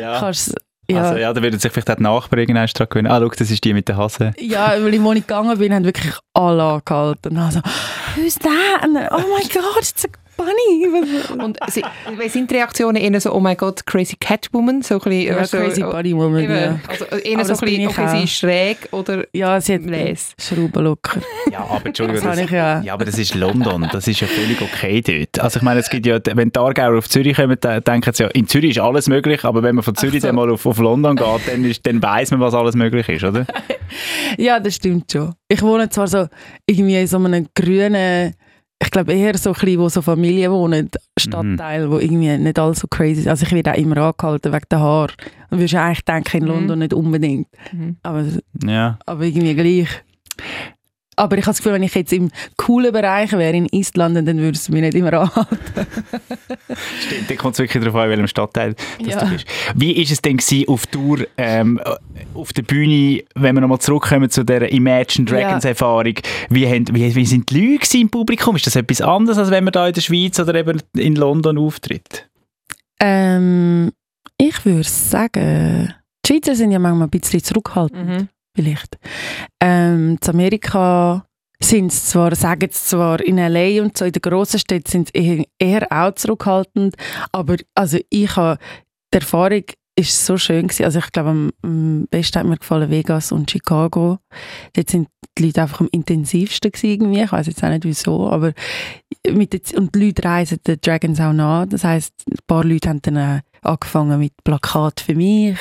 Ja. 0.00 0.18
kannst 0.20 0.54
ja, 0.88 1.02
Also, 1.02 1.18
ja, 1.18 1.32
da 1.32 1.42
würden 1.42 1.58
sich 1.58 1.72
vielleicht 1.72 1.90
auch 1.90 1.96
die 1.96 2.02
Nachbarn 2.04 2.40
irgendwann 2.40 2.66
dran 2.66 2.86
gewöhnen. 2.88 3.10
Ah, 3.10 3.18
schau, 3.20 3.28
das 3.28 3.50
ist 3.50 3.64
die 3.64 3.74
mit 3.74 3.88
der 3.88 3.96
Hase. 3.96 4.32
ja, 4.38 4.72
weil 4.80 4.94
ich, 4.94 5.02
wo 5.02 5.12
ich 5.12 5.26
gegangen 5.26 5.58
bin, 5.58 5.74
haben 5.74 5.84
wirklich 5.84 6.14
alle 6.32 6.62
angehalten. 6.62 7.30
Und 7.32 7.36
dann 7.36 7.50
so, 7.50 7.60
who's 8.16 8.36
that? 8.36 8.84
Und 8.86 8.94
dann, 8.94 9.08
oh 9.10 9.18
my 9.18 9.42
God, 9.52 9.78
it's 9.80 10.04
a 10.04 10.08
bunny. 10.36 10.88
Und 11.42 11.58
sie, 11.68 11.82
wie 12.18 12.28
sind 12.28 12.50
die 12.50 12.54
Reaktionen 12.54 12.96
eher 12.96 13.20
so, 13.20 13.32
oh 13.32 13.40
mein 13.40 13.56
Gott, 13.56 13.84
crazy 13.86 14.16
Catwoman? 14.18 14.82
So 14.82 14.94
ein 14.94 15.00
bisschen, 15.00 15.36
Ja, 15.36 15.44
so, 15.44 15.56
crazy 15.58 15.82
oh, 15.82 15.90
bunny 15.90 16.14
woman, 16.14 16.44
eben, 16.44 16.54
ja. 16.54 16.80
Also 16.88 17.04
eher 17.04 17.36
Aber 17.36 17.44
so 17.44 17.50
das 17.50 17.62
ein 17.62 17.66
bisschen, 17.66 17.80
ich 17.82 17.88
okay, 17.88 18.08
sie 18.08 18.24
ist 18.24 18.32
schräg 18.34 18.88
oder 18.92 19.24
Ja, 19.32 19.60
sie 19.60 19.74
hat 19.74 19.84
Les. 19.84 20.34
Schrauben 20.38 20.84
locker. 20.84 21.20
Ja, 21.50 21.60
aber 21.60 21.86
Entschuldigung, 21.86 22.22
Das 22.22 22.38
ich 22.38 22.50
ja. 22.50 22.80
Ja, 22.82 22.94
aber 22.94 23.04
das 23.04 23.18
ist 23.18 23.34
London. 23.34 23.88
Das 23.92 24.08
ist 24.08 24.20
ja 24.20 24.26
völlig 24.26 24.60
okay 24.60 25.00
dort. 25.00 25.42
Also 25.42 25.58
ich 25.58 25.62
meine, 25.62 25.80
es 25.80 25.88
gibt 25.88 26.04
ja, 26.04 26.18
wenn 26.34 26.50
die 26.50 26.58
Aargauer 26.58 26.98
auf 26.98 27.08
Zürich 27.08 27.36
kommen, 27.36 27.56
dann 27.60 27.82
denken 27.82 28.12
sie 28.12 28.24
ja, 28.24 28.28
in 28.30 28.48
Zürich 28.48 28.72
ist 28.72 28.80
alles 28.80 29.08
möglich, 29.08 29.44
aber 29.44 29.62
wenn 29.62 29.76
man 29.76 29.84
von 29.84 29.94
Zürich 29.94 30.20
so. 30.22 30.28
dann 30.28 30.36
mal 30.36 30.50
auf, 30.50 30.66
auf 30.66 30.78
London 30.78 31.16
geht, 31.16 31.26
dann, 31.46 31.64
ist, 31.64 31.86
dann 31.86 32.02
weiss 32.02 32.30
man, 32.30 32.40
was 32.40 32.54
alles 32.54 32.74
möglich 32.74 33.08
ist, 33.08 33.24
oder? 33.24 33.46
Ja, 34.38 34.58
das 34.60 34.74
stimmt 34.74 35.12
schon. 35.12 35.34
Ich 35.48 35.62
wohne 35.62 35.88
zwar 35.88 36.08
so 36.08 36.26
irgendwie 36.66 37.00
in 37.00 37.06
so 37.06 37.18
einem 37.18 37.46
grünen, 37.54 38.34
ich 38.82 38.90
glaube 38.90 39.12
eher 39.14 39.36
so 39.38 39.50
ein 39.50 39.54
bisschen, 39.54 39.78
wo 39.80 39.88
so 39.88 40.02
Familien 40.02 40.52
wohnen, 40.52 40.90
Stadtteil, 41.18 41.90
wo 41.90 41.98
irgendwie 41.98 42.36
nicht 42.36 42.58
alles 42.58 42.80
so 42.80 42.86
crazy 42.88 43.20
ist. 43.20 43.28
Also 43.28 43.46
ich 43.46 43.52
werde 43.52 43.72
auch 43.72 43.76
immer 43.76 43.96
angehalten 43.98 44.52
wegen 44.52 44.64
der 44.70 44.80
Haare. 44.80 45.12
Du 45.50 45.56
würdest 45.58 45.74
eigentlich 45.74 46.04
denken, 46.04 46.36
in 46.38 46.42
Mhm. 46.44 46.48
London 46.48 46.78
nicht 46.80 46.92
unbedingt. 46.94 47.48
Mhm. 47.72 47.96
Aber, 48.02 48.24
Ja. 48.66 48.98
aber 49.06 49.24
irgendwie 49.24 49.54
gleich. 49.54 49.88
Aber 51.18 51.38
ich 51.38 51.44
habe 51.44 51.50
das 51.52 51.58
Gefühl, 51.58 51.72
wenn 51.72 51.82
ich 51.82 51.94
jetzt 51.94 52.12
im 52.12 52.30
coolen 52.58 52.92
Bereich 52.92 53.32
wäre, 53.32 53.56
in 53.56 53.66
Island, 53.72 54.16
dann 54.16 54.26
würde 54.38 54.50
es 54.56 54.68
mich 54.68 54.82
nicht 54.82 54.94
immer 54.94 55.12
anhalten. 55.14 55.56
Stimmt, 57.06 57.30
dann 57.30 57.36
kommt 57.38 57.54
es 57.54 57.58
wirklich 57.58 57.82
darauf 57.82 57.96
an, 57.96 58.04
in 58.04 58.10
welchem 58.10 58.26
Stadtteil 58.28 58.74
Ja. 59.00 59.24
du 59.24 59.30
bist. 59.30 59.46
Wie 59.74 59.92
ist 59.92 60.10
es 60.12 60.20
denn 60.20 60.36
gewesen 60.36 60.68
auf 60.68 60.86
Tour, 60.86 61.20
ähm, 61.38 61.80
auf 62.34 62.52
der 62.52 62.62
Bühne, 62.62 63.22
wenn 63.34 63.54
wir 63.54 63.60
nochmal 63.62 63.78
zurückkommen 63.78 64.28
zu 64.28 64.44
der 64.44 64.70
Imagine 64.70 65.24
Dragons 65.26 65.64
Ja. 65.64 65.70
Erfahrung, 65.70 66.14
wie, 66.50 66.66
haben, 66.66 66.84
wie, 66.94 67.14
wie 67.14 67.26
sind 67.26 67.50
die 67.50 67.72
Leute 67.72 67.96
im 67.98 68.10
Publikum? 68.10 68.56
Ist 68.56 68.66
das 68.66 68.76
etwas 68.76 69.00
anderes, 69.00 69.38
als 69.38 69.50
wenn 69.50 69.64
man 69.64 69.72
da 69.72 69.86
in 69.88 69.94
der 69.94 70.02
Schweiz 70.02 70.38
oder 70.38 70.54
eben 70.54 70.82
in 70.96 71.16
London 71.16 71.56
auftritt? 71.58 72.28
Ähm, 73.00 73.90
ich 74.38 74.64
würde 74.66 74.84
sagen, 74.88 75.94
die 76.24 76.32
Schweizer 76.32 76.54
sind 76.54 76.72
ja 76.72 76.78
manchmal 76.78 77.06
ein 77.06 77.10
bisschen 77.10 77.42
zurückhaltend. 77.42 78.06
Mhm. 78.08 78.28
Vielleicht. 78.56 78.98
Ähm, 79.60 80.18
in 80.20 80.28
Amerika 80.28 81.26
sind 81.60 81.92
zwar, 81.92 82.34
sagen 82.34 82.68
sie 82.70 82.84
zwar 82.88 83.20
in 83.20 83.38
L.A. 83.38 83.82
und 83.82 83.96
so, 83.96 84.04
in 84.04 84.12
den 84.12 84.22
grossen 84.22 84.58
Städten 84.58 84.90
sind 84.90 85.10
sie 85.14 85.46
eher, 85.58 85.86
auch 85.90 86.14
zurückhaltend, 86.14 86.96
aber 87.32 87.56
also 87.74 87.98
ich 88.10 88.36
habe, 88.36 88.58
die 89.12 89.18
Erfahrung 89.18 89.62
ist 89.98 90.26
so 90.26 90.36
schön 90.36 90.66
gewesen. 90.66 90.84
Also 90.84 90.98
ich 90.98 91.10
glaube, 91.10 91.50
am, 91.62 92.06
besten 92.10 92.40
hat 92.40 92.46
mir 92.46 92.58
gefallen 92.58 92.90
Vegas 92.90 93.32
und 93.32 93.50
Chicago. 93.50 94.18
Dort 94.74 94.90
sind 94.90 95.08
die 95.38 95.46
Leute 95.46 95.62
einfach 95.62 95.80
am 95.80 95.88
intensivsten 95.90 96.70
gewesen 96.70 96.90
irgendwie. 96.90 97.22
Ich 97.22 97.32
weiß 97.32 97.46
jetzt 97.46 97.64
auch 97.64 97.70
nicht 97.70 97.84
wieso, 97.84 98.28
aber 98.28 98.52
mit 99.30 99.54
der, 99.54 99.62
Z- 99.62 99.78
und 99.78 99.94
die 99.94 100.06
Leute 100.06 100.24
reisen 100.24 100.58
den 100.66 100.80
Dragons 100.80 101.20
auch 101.20 101.32
nach. 101.32 101.66
Das 101.66 101.84
heisst, 101.84 102.12
ein 102.30 102.36
paar 102.46 102.64
Leute 102.64 102.90
haben 102.90 103.00
dann 103.02 103.40
angefangen 103.66 104.18
mit 104.18 104.32
Plakat 104.44 105.00
für 105.00 105.14
mich, 105.14 105.56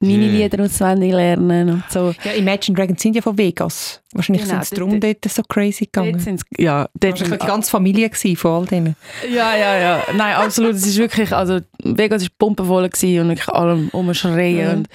und 0.00 0.08
meine 0.08 0.24
Yeah. 0.24 0.32
Lieder 0.44 0.64
auswendig 0.64 1.12
lernen 1.12 1.70
und 1.70 1.84
so. 1.88 2.12
Ja, 2.24 2.32
Imagine 2.32 2.76
Dragons 2.76 3.00
sind 3.00 3.16
ja 3.16 3.22
von 3.22 3.36
Vegas. 3.38 4.02
Wahrscheinlich 4.12 4.42
Genau, 4.44 4.54
sind 4.54 4.62
es 4.64 4.70
darum 4.70 5.00
dort 5.00 5.24
so 5.28 5.42
crazy 5.48 5.84
gegangen. 5.86 6.38
ja, 6.58 6.88
dort 6.94 7.14
Das 7.14 7.20
war 7.22 7.28
sind, 7.28 7.42
die 7.42 7.46
ganze 7.46 7.70
Familie 7.70 8.10
gewesen, 8.10 8.36
von 8.36 8.50
all 8.52 8.66
denen. 8.66 8.96
ja, 9.30 9.56
ja, 9.56 9.78
ja. 9.78 10.02
Nein, 10.16 10.34
absolut. 10.36 10.74
Es 10.74 10.86
ist 10.86 10.98
wirklich, 10.98 11.32
also 11.32 11.60
Vegas 11.82 12.22
war 12.22 12.28
pumpenvoll 12.38 12.84
und 12.84 12.92
wirklich 13.02 13.48
allem 13.48 13.88
umschreien 13.90 14.68
Mhm. 14.70 14.76
und 14.78 14.88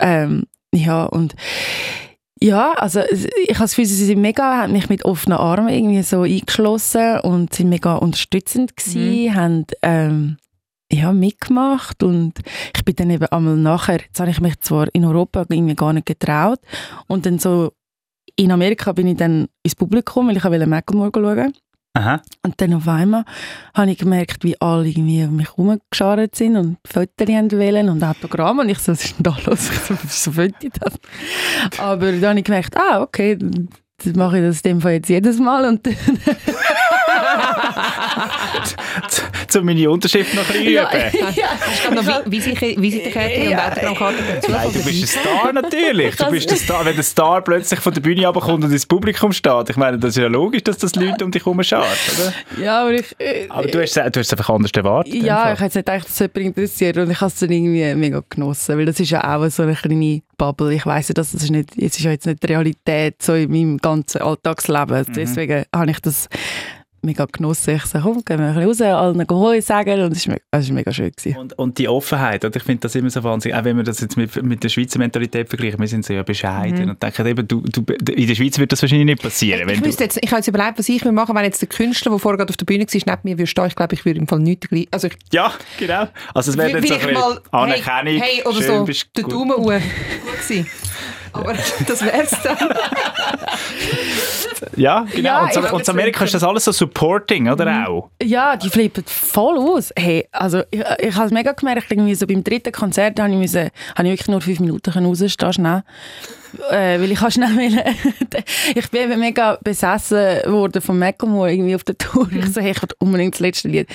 ähm, 0.00 0.42
ja 0.74 1.04
und 1.04 1.34
ja, 2.40 2.72
also 2.72 3.00
es- 3.00 3.24
ich 3.26 3.50
habe 3.54 3.60
das 3.64 3.70
Gefühl, 3.70 3.86
sie 3.86 4.04
sind 4.04 4.20
mega, 4.20 4.58
haben 4.62 4.72
mich 4.72 4.88
mit 4.88 5.04
offenen 5.04 5.38
Armen 5.38 5.68
irgendwie 5.68 6.02
so 6.02 6.22
eingeschlossen 6.22 7.20
und 7.20 7.54
sind 7.54 7.68
mega 7.70 7.94
unterstützend 7.94 8.76
gewesen, 8.76 9.34
haben 9.34 9.64
ähm, 9.82 10.36
ja, 10.92 11.12
mitgemacht 11.12 12.02
und 12.02 12.40
ich 12.74 12.84
bin 12.84 12.96
dann 12.96 13.10
eben 13.10 13.26
einmal 13.26 13.56
nachher, 13.56 14.00
jetzt 14.00 14.20
habe 14.20 14.30
ich 14.30 14.40
mich 14.40 14.60
zwar 14.60 14.86
in 14.92 15.04
Europa 15.04 15.44
irgendwie 15.48 15.74
gar 15.74 15.92
nicht 15.92 16.06
getraut 16.06 16.60
und 17.06 17.26
dann 17.26 17.38
so 17.38 17.72
in 18.36 18.50
Amerika 18.50 18.92
bin 18.92 19.08
ich 19.08 19.16
dann 19.16 19.46
ins 19.62 19.74
Publikum, 19.74 20.28
weil 20.28 20.36
ich 20.36 20.44
wollte 20.44 20.66
Macklemore 20.66 21.10
schauen. 21.14 21.52
Aha. 21.96 22.20
Und 22.42 22.60
dann 22.60 22.74
auf 22.74 22.88
einmal 22.88 23.24
habe 23.72 23.92
ich 23.92 23.98
gemerkt, 23.98 24.42
wie 24.42 24.60
alle 24.60 24.88
irgendwie 24.88 25.22
um 25.22 25.36
mich 25.36 25.48
herumgeschart 25.48 26.34
sind 26.34 26.56
und 26.56 26.78
Fotos 26.84 27.28
wollen 27.28 27.88
und 27.88 28.02
Autogramme. 28.02 28.62
Und 28.62 28.68
ich 28.68 28.80
so, 28.80 28.90
was 28.90 29.04
ist 29.04 29.16
denn 29.16 29.22
da 29.22 29.36
los? 29.46 29.70
Ich 29.70 29.78
so, 30.10 30.36
wollte 30.36 30.66
ich 30.66 30.72
das? 30.72 30.94
Aber 31.78 32.10
dann 32.10 32.30
habe 32.30 32.38
ich 32.40 32.44
gemerkt, 32.44 32.76
ah, 32.76 33.00
okay, 33.00 33.36
dann 33.36 33.68
dann 34.02 34.16
mache 34.16 34.38
ich 34.38 34.44
das 34.44 34.56
in 34.56 34.62
dem 34.62 34.80
Fall 34.80 34.94
jetzt 34.94 35.08
jedes 35.08 35.38
Mal. 35.38 35.66
Und 35.66 35.86
zu 39.54 39.62
meine 39.62 39.90
Unterschrift 39.90 40.34
noch 40.34 40.42
ein 40.48 40.52
bisschen 40.52 40.72
ja, 40.72 40.88
üben. 40.90 41.34
ja, 41.36 41.90
Noch 41.94 42.22
wie, 42.26 42.32
wie, 42.32 42.40
sich- 42.40 42.60
wie 42.80 42.90
sich 42.90 43.02
die 43.04 43.10
Karte 43.10 43.40
und 43.40 43.50
Ja. 43.50 43.68
Autogrammkarte 43.68 44.14
dazu 44.34 44.50
Nein, 44.50 44.68
du 44.72 44.84
bist 44.84 45.02
ein 45.02 45.06
Star 45.22 45.52
natürlich. 45.52 46.16
Du 46.16 46.30
bist 46.30 46.50
ein 46.50 46.56
Star. 46.56 46.84
Wenn 46.84 46.94
der 46.94 47.02
Star 47.04 47.42
plötzlich 47.42 47.80
von 47.80 47.94
der 47.94 48.00
Bühne 48.00 48.26
runterkommt 48.26 48.64
und 48.64 48.72
ins 48.72 48.86
Publikum 48.86 49.32
steht, 49.32 49.70
ich 49.70 49.76
meine, 49.76 49.98
das 49.98 50.10
ist 50.10 50.16
ja 50.22 50.28
logisch, 50.28 50.62
dass 50.64 50.78
das 50.78 50.94
Leute 50.96 51.24
um 51.24 51.30
dich 51.30 51.44
herum 51.44 51.62
schaut, 51.62 51.84
oder? 52.16 52.62
ja, 52.62 52.82
aber 52.82 52.92
ich... 52.94 53.14
äh, 53.18 53.46
Aber 53.48 53.66
du 53.66 53.80
hast, 53.82 53.96
es- 53.96 54.12
du 54.12 54.20
hast 54.20 54.26
es 54.26 54.32
einfach 54.32 54.50
anders 54.50 54.70
erwartet. 54.74 55.14
Ja, 55.14 55.52
ich 55.52 55.60
hätte 55.60 55.78
nicht 55.78 55.86
gedacht, 55.86 56.04
dass 56.04 56.12
es 56.12 56.18
jemand 56.20 56.36
interessiert 56.36 56.96
und 56.98 57.10
ich 57.10 57.20
habe 57.20 57.32
es 57.32 57.38
dann 57.38 57.50
irgendwie 57.50 57.94
mega 57.94 58.22
genossen, 58.28 58.78
weil 58.78 58.86
das 58.86 59.00
ist 59.00 59.10
ja 59.10 59.36
auch 59.36 59.48
so 59.48 59.62
eine 59.62 59.74
kleine 59.74 60.20
Bubble. 60.36 60.74
Ich 60.74 60.84
weiss 60.86 61.08
ja, 61.08 61.14
dass 61.14 61.32
das 61.32 61.42
ist 61.44 61.50
nicht, 61.50 61.70
es 61.76 61.96
ist 61.96 62.00
ja 62.00 62.10
jetzt 62.10 62.26
nicht 62.26 62.42
die 62.42 62.46
Realität 62.48 63.22
so 63.22 63.34
in 63.34 63.50
meinem 63.50 63.78
ganzen 63.78 64.20
Alltagsleben. 64.22 65.06
Deswegen 65.14 65.64
habe 65.74 65.90
ich 65.90 66.00
das 66.00 66.28
mega 67.04 67.26
genossen. 67.30 67.76
Ich 67.76 67.84
so, 67.84 67.98
komm, 67.98 68.24
gehen 68.24 68.38
wir 68.38 68.46
ein 68.46 68.66
bisschen 68.66 68.88
raus, 68.90 68.98
allen 69.00 69.26
Gehoi 69.26 69.60
sagen 69.60 70.00
und 70.02 70.12
es 70.12 70.26
war 70.26 70.36
mega, 70.52 70.72
mega 70.72 70.92
schön. 70.92 71.12
Gewesen. 71.12 71.38
Und, 71.38 71.58
und 71.58 71.78
die 71.78 71.88
Offenheit, 71.88 72.44
oder? 72.44 72.56
ich 72.56 72.62
finde 72.62 72.80
das 72.80 72.94
immer 72.94 73.10
so 73.10 73.22
wahnsinnig, 73.22 73.56
auch 73.56 73.64
wenn 73.64 73.76
wir 73.76 73.84
das 73.84 74.00
jetzt 74.00 74.16
mit, 74.16 74.42
mit 74.42 74.62
der 74.64 74.68
Schweizer 74.68 74.98
Mentalität 74.98 75.48
vergleichen, 75.48 75.78
wir 75.78 75.88
sind 75.88 76.04
so 76.04 76.12
ja 76.12 76.22
bescheiden 76.22 76.90
und 76.90 77.02
denken 77.02 77.26
eben, 77.26 77.48
du, 77.48 77.60
du, 77.60 77.84
in 78.12 78.26
der 78.26 78.34
Schweiz 78.34 78.58
wird 78.58 78.72
das 78.72 78.82
wahrscheinlich 78.82 79.06
nicht 79.06 79.22
passieren. 79.22 79.68
Ich, 79.68 79.84
wüsste 79.84 80.04
jetzt, 80.04 80.18
ich 80.20 80.30
habe 80.30 80.38
jetzt 80.38 80.48
überlegt, 80.48 80.78
was 80.78 80.88
ich 80.88 81.02
würde 81.02 81.12
machen, 81.12 81.34
wenn 81.34 81.44
jetzt 81.44 81.60
der 81.60 81.68
Künstler, 81.68 82.10
der 82.10 82.18
vorher 82.18 82.38
gerade 82.38 82.50
auf 82.50 82.56
der 82.56 82.66
Bühne 82.66 82.86
war, 82.86 83.00
neben 83.06 83.20
mir 83.22 83.38
würde 83.38 83.46
stehen. 83.46 83.66
Ich 83.66 83.76
glaube, 83.76 83.94
ich 83.94 84.04
würde 84.04 84.20
im 84.20 84.26
Fall 84.26 84.40
nichts 84.40 84.68
gleich. 84.68 84.88
Also 84.90 85.08
ich, 85.08 85.14
ja, 85.32 85.52
genau. 85.78 86.08
Also 86.32 86.50
es 86.50 86.56
wäre 86.56 86.72
dann 86.72 86.86
so 86.86 86.94
ein 86.94 87.00
bisschen 87.00 87.14
mal 87.14 87.40
Anerkennung, 87.50 88.20
hey, 88.20 88.36
hey 88.36 88.42
oder 88.44 88.62
schön, 88.62 88.86
so 88.86 89.02
der 89.16 89.24
gut. 89.24 89.32
Daumen 89.32 89.56
hoch. 89.56 89.72
Aber 91.34 91.52
das 91.86 92.02
wär's 92.02 92.30
dann. 92.42 92.56
Ja, 94.76 95.04
genau. 95.12 95.28
Ja, 95.28 95.42
und 95.44 95.52
so, 95.52 95.60
und 95.60 95.82
in 95.82 95.90
Amerika 95.90 96.24
ist 96.24 96.34
das 96.34 96.42
alles 96.42 96.64
so 96.64 96.72
supporting, 96.72 97.48
oder 97.48 97.66
Mhm. 97.70 97.86
auch? 97.86 98.10
Ja, 98.22 98.56
die 98.56 98.70
flippen 98.70 99.04
voll 99.06 99.58
aus. 99.58 99.90
Hey, 99.96 100.26
also 100.32 100.62
ich, 100.70 100.80
ich 100.98 101.14
habe 101.14 101.26
es 101.26 101.32
mega 101.32 101.52
gemerkt, 101.52 101.90
irgendwie 101.90 102.14
so 102.14 102.26
beim 102.26 102.42
dritten 102.42 102.72
Konzert 102.72 103.20
habe 103.20 103.30
ich, 103.30 103.36
müssen, 103.36 103.70
habe 103.96 104.08
ich 104.08 104.12
wirklich 104.14 104.28
nur 104.28 104.40
fünf 104.40 104.60
Minuten 104.60 104.90
rausstehen 104.90 105.52
schnell. 105.52 105.82
Äh, 106.70 107.00
weil 107.00 107.10
ich 107.10 107.18
kann 107.18 107.30
schnell 107.30 107.54
wollen. 107.56 107.80
ich 108.74 108.90
bin 108.90 109.02
eben 109.10 109.20
mega 109.20 109.58
besessen 109.62 110.18
worden 110.46 110.80
von 110.80 110.98
Macklemore 110.98 111.52
irgendwie 111.52 111.74
auf 111.74 111.84
der 111.84 111.98
Tour. 111.98 112.28
Ich 112.32 112.52
so, 112.52 112.60
hey, 112.60 112.70
ich 112.70 112.80
will 112.82 112.88
unbedingt 113.00 113.34
das 113.34 113.40
letzte 113.40 113.68
Lied 113.68 113.88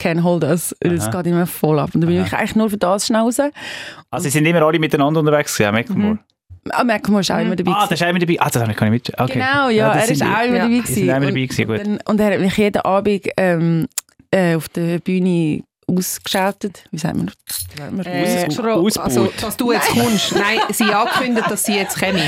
«Can't 0.00 0.22
Hold 0.22 0.42
Us». 0.44 0.74
Das 0.80 1.10
geht 1.10 1.26
immer 1.26 1.46
voll 1.46 1.78
ab. 1.78 1.90
Und 1.94 2.00
dann 2.00 2.08
bin 2.10 2.22
ich 2.24 2.32
eigentlich 2.32 2.56
nur 2.56 2.70
für 2.70 2.78
das 2.78 3.06
schnell 3.06 3.20
raus. 3.20 3.38
Also 4.10 4.24
sie 4.24 4.30
sind 4.30 4.46
immer 4.46 4.62
alle 4.62 4.78
miteinander 4.78 5.20
unterwegs 5.20 5.56
gewesen, 5.56 5.72
Macklemore. 5.72 6.18
Ah, 6.70 6.84
Macklemore 6.84 7.20
ist 7.20 7.30
auch 7.30 7.38
immer 7.38 7.56
dabei. 7.56 7.72
Ah, 7.72 7.86
das 7.88 8.00
ist 8.00 8.04
auch 8.04 8.10
immer 8.10 8.18
dabei. 8.18 8.36
Ah, 8.40 8.48
das 8.50 8.62
habe 8.62 8.72
ich 8.72 8.78
gar 8.78 8.90
nicht 8.90 9.08
mit. 9.08 9.20
Okay. 9.20 9.32
Genau, 9.34 9.68
ja, 9.68 9.94
das 9.94 10.06
er 10.06 10.10
ist 10.12 10.22
auch 10.22 10.26
immer 10.26 10.56
Ja. 10.56 10.62
dabei 10.64 10.68
Die 10.68 10.80
gewesen. 10.82 11.10
auch 11.10 11.16
immer 11.16 11.26
dabei 11.26 11.46
gewesen, 11.46 11.66
gut. 11.66 11.86
Und, 11.86 12.08
und 12.08 12.20
er 12.20 12.32
hat 12.34 12.40
mich 12.40 12.56
jeden 12.56 12.80
Abend 12.82 13.26
ähm, 13.36 13.86
äh, 14.30 14.54
auf 14.56 14.68
der 14.70 14.98
Bühne 14.98 15.62
ausgeschaltet. 15.88 16.84
Wie 16.90 16.98
sagt 16.98 17.16
man? 17.16 17.30
Wie? 18.04 18.08
Äh. 18.08 18.48
Also, 18.98 19.32
dass 19.40 19.56
du 19.56 19.72
jetzt 19.72 19.88
kommst. 19.88 20.32
Nein, 20.36 20.58
sie 20.72 20.84
angekündigt, 20.84 21.48
dass 21.48 21.64
sie 21.64 21.74
jetzt 21.74 21.98
kommen. 21.98 22.20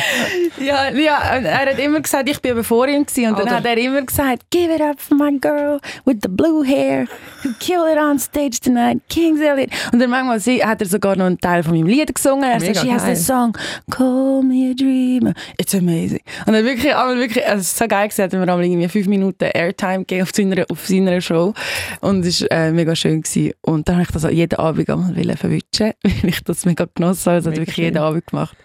Ja, 0.61 0.91
ja, 0.91 1.37
und 1.37 1.45
er 1.45 1.59
hat 1.59 1.79
immer 1.79 2.01
gesagt, 2.01 2.29
ich 2.29 2.41
bin 2.41 2.53
aber 2.53 2.63
vor 2.63 2.87
ihm 2.87 3.05
gewesen. 3.05 3.31
Und 3.31 3.39
dann 3.39 3.47
Oder- 3.49 3.57
hat 3.57 3.67
er 3.67 3.77
immer 3.77 4.03
gesagt, 4.03 4.43
give 4.51 4.73
it 4.73 4.81
up 4.81 5.01
for 5.01 5.17
my 5.17 5.37
girl 5.39 5.81
with 6.05 6.19
the 6.23 6.29
blue 6.29 6.65
hair 6.65 7.07
who 7.43 7.51
killed 7.59 7.89
it 7.93 7.99
on 7.99 8.19
stage 8.19 8.61
tonight, 8.63 9.01
Kings 9.09 9.41
Elliot. 9.41 9.71
Und 9.93 9.99
dann 9.99 10.11
manchmal 10.11 10.39
hat 10.65 10.81
er 10.81 10.87
sogar 10.87 11.17
noch 11.17 11.27
einen 11.27 11.41
Teil 11.41 11.63
von 11.65 11.73
meinem 11.73 11.87
Lied 11.87 12.15
gesungen. 12.15 12.45
Er 12.45 12.61
Mega 12.61 12.75
sagt, 12.75 12.87
she 12.87 12.93
has 12.93 13.05
this 13.05 13.27
song, 13.27 13.57
Call 13.91 14.43
Me 14.43 14.71
a 14.71 14.75
Dreamer. 14.75 15.35
It's 15.57 15.75
amazing. 15.75 16.21
Und 16.47 16.53
dann 16.53 16.65
wirklich, 16.65 16.95
aber 16.95 17.17
wirklich, 17.17 17.45
also 17.45 17.61
es 17.61 17.69
ist 17.69 17.79
so 17.79 17.89
geil 17.89 18.09
gesagt, 18.09 18.33
wenn 18.33 18.41
wir 18.41 18.49
einmal 18.53 18.65
irgendwie 18.65 18.89
fünf 18.89 19.09
Minuten 19.09 19.45
Airtime 19.45 19.99
gegeben 19.99 20.23
auf 20.23 20.31
seiner, 20.33 20.67
auf 20.71 20.87
seiner 20.87 21.21
Show. 21.21 21.55
Und 22.01 22.25
es 22.25 22.43
war 22.43 22.51
äh, 22.53 22.71
mega 22.71 22.95
schön. 22.95 23.23
Gewesen. 23.23 23.48
Und 23.63 23.89
dann 23.89 23.97
habe 23.97 24.05
ich 24.05 24.11
das 24.11 24.31
jeden 24.31 24.59
Abend 24.59 24.89
einmal 24.89 25.37
verwischen, 25.37 25.93
weil 26.03 26.31
ich 26.31 26.43
das 26.45 26.65
mega 26.65 26.87
genossen 26.95 27.27
habe. 27.33 27.37
Das 27.37 27.47
hat 27.47 27.57
wirklich 27.57 27.75
schön. 27.75 27.85
jeden 27.85 27.99
Abend 27.99 28.27
gemacht. 28.27 28.57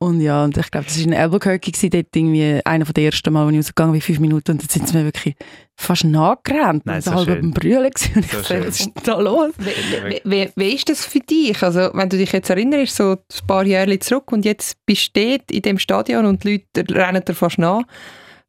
Und 0.00 0.20
ja, 0.20 0.44
und 0.44 0.56
ich 0.56 0.70
glaube, 0.70 0.86
das 0.86 0.96
war 0.96 1.04
in 1.06 1.14
Albuquerque, 1.14 1.72
gewesen, 1.72 1.90
dort 1.90 2.14
irgendwie 2.14 2.60
einer 2.64 2.86
von 2.86 2.94
den 2.94 3.06
ersten 3.06 3.32
Mal, 3.32 3.44
wo 3.44 3.50
ich 3.50 3.56
rausgegangen 3.56 3.92
bin, 3.92 4.00
fünf 4.00 4.20
Minuten, 4.20 4.52
und 4.52 4.62
dann 4.62 4.68
sind 4.68 4.86
sie 4.86 4.96
mir 4.96 5.04
wirklich 5.04 5.34
fast 5.76 6.04
nachgerannt. 6.04 6.86
Nein, 6.86 6.96
und 6.96 7.02
so 7.02 7.14
halb 7.14 7.26
beim 7.26 7.50
Brüllen 7.50 7.90
gewesen. 7.90 8.12
Und 8.14 8.24
ich 8.24 8.30
So 8.30 8.38
so, 8.38 8.44
schön. 8.44 8.66
was 8.66 8.80
ist 8.80 8.90
da 9.02 9.18
los? 9.18 9.50
Wie, 9.58 10.10
wie, 10.10 10.20
wie, 10.24 10.50
wie 10.54 10.74
ist 10.74 10.88
das 10.88 11.04
für 11.04 11.18
dich? 11.18 11.60
Also, 11.64 11.90
wenn 11.94 12.08
du 12.08 12.16
dich 12.16 12.30
jetzt 12.30 12.48
erinnerst, 12.48 12.94
so 12.94 13.12
ein 13.12 13.46
paar 13.48 13.66
Jahre 13.66 13.98
zurück 13.98 14.30
und 14.30 14.44
jetzt 14.44 14.76
bist 14.86 15.16
du 15.16 15.20
dort 15.30 15.50
in 15.50 15.62
dem 15.62 15.78
Stadion 15.80 16.26
und 16.26 16.44
die 16.44 16.64
Leute 16.74 16.94
rennen 16.94 17.24
dir 17.24 17.34
fast 17.34 17.58
nach. 17.58 17.82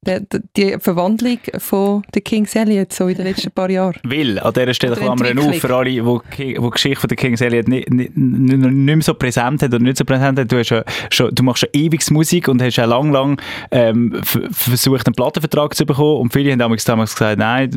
Die, 0.02 0.26
die- 0.56 0.80
Verwandlung 0.80 1.40
von 1.58 2.04
der 2.14 2.22
Kings 2.22 2.56
Elliot 2.56 2.94
so 2.94 3.08
in 3.08 3.16
den 3.16 3.26
letzten 3.26 3.52
paar 3.52 3.70
Jahren. 3.70 4.00
Will, 4.04 4.40
an 4.40 4.54
dieser 4.54 4.74
Stelle 4.74 4.96
klammern 4.96 5.38
auf, 5.40 5.56
für 5.58 5.76
alle, 5.76 5.90
die 5.90 6.20
die 6.38 6.54
Geschichte 6.54 7.02
von 7.02 7.08
der 7.10 7.18
Kings 7.18 7.42
Elliot 7.42 7.68
nicht, 7.68 7.90
nicht, 7.90 8.16
nicht, 8.16 8.86
mehr 8.86 9.02
so 9.02 9.14
präsent 9.14 9.62
hat 9.62 9.74
oder 9.74 9.84
nicht 9.84 9.98
so 9.98 10.06
präsent 10.06 10.40
hat. 10.40 10.50
Du, 10.50 10.58
hast 10.58 10.70
ja 10.70 10.84
schon, 11.10 11.36
du 11.36 11.44
machst 11.44 11.62
schon 11.62 11.70
ewig 11.74 12.10
Musik 12.12 12.48
und 12.48 12.62
hast 12.62 12.78
ja 12.78 12.86
lang, 12.86 13.12
lang 13.12 13.42
ähm, 13.72 14.22
versucht, 14.24 15.06
einen 15.06 15.16
Plattenvertrag 15.16 15.76
zu 15.76 15.86
bekommen 15.86 16.22
und 16.22 16.34
viele 16.34 16.52
haben 16.52 16.60
damals, 16.60 16.86
damals 16.86 17.14
gesagt, 17.14 17.38
nein, 17.38 17.70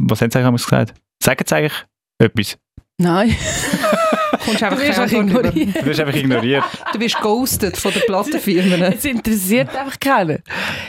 was 0.00 0.20
haben 0.20 0.30
sie 0.32 0.40
damals 0.40 0.64
gesagt? 0.64 0.94
Sagen 1.22 1.44
sie 1.46 1.54
eigentlich 1.54 1.84
etwas? 2.18 2.58
Nein. 2.98 3.36
Kommst 4.44 4.62
einfach 4.62 4.78
Du 4.78 4.86
wirst 4.86 5.12
über. 5.12 5.20
ignoriert. 5.22 5.76
Du 5.84 5.90
hast 5.90 6.00
einfach 6.00 6.14
ignoriert. 6.16 6.64
Du 6.92 6.98
bist 6.98 7.20
ghosted 7.20 7.76
von 7.76 7.92
den 7.92 8.02
Plattenfirmen. 8.06 8.82
Es 8.82 9.04
interessiert 9.04 9.74
einfach 9.74 9.98
keinen. 9.98 10.38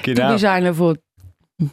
Du 0.03 0.13
Genau. 0.13 0.33
bist 0.33 0.45
einer 0.45 0.73
von 0.73 0.97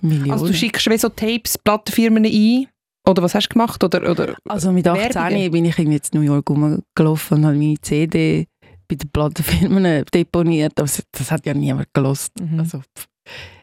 Millionen. 0.00 0.32
Also 0.32 0.46
du 0.46 0.54
schickst 0.54 0.88
wie 0.90 0.98
so 0.98 1.08
Tapes 1.08 1.58
Plattenfirmen 1.58 2.24
ein? 2.24 2.66
Oder 3.08 3.22
was 3.22 3.34
hast 3.36 3.48
du 3.48 3.52
gemacht? 3.52 3.82
Oder, 3.84 4.10
oder 4.10 4.34
Also 4.48 4.72
mit 4.72 4.86
18 4.88 5.14
Werbungen? 5.14 5.50
bin 5.52 5.64
ich 5.64 5.78
irgendwie 5.78 6.00
in 6.12 6.20
New 6.20 6.26
York 6.26 6.50
rumgelaufen 6.50 7.38
und 7.38 7.46
habe 7.46 7.56
meine 7.56 7.80
CD 7.80 8.46
bei 8.88 8.96
den 8.96 9.08
Plattenfirmen 9.10 10.04
deponiert. 10.12 10.72
Das, 10.74 11.02
das 11.12 11.30
hat 11.30 11.46
ja 11.46 11.54
niemand 11.54 11.86
gelost. 11.94 12.32
Mhm. 12.40 12.58
Also, 12.60 12.78
pff. 12.78 13.06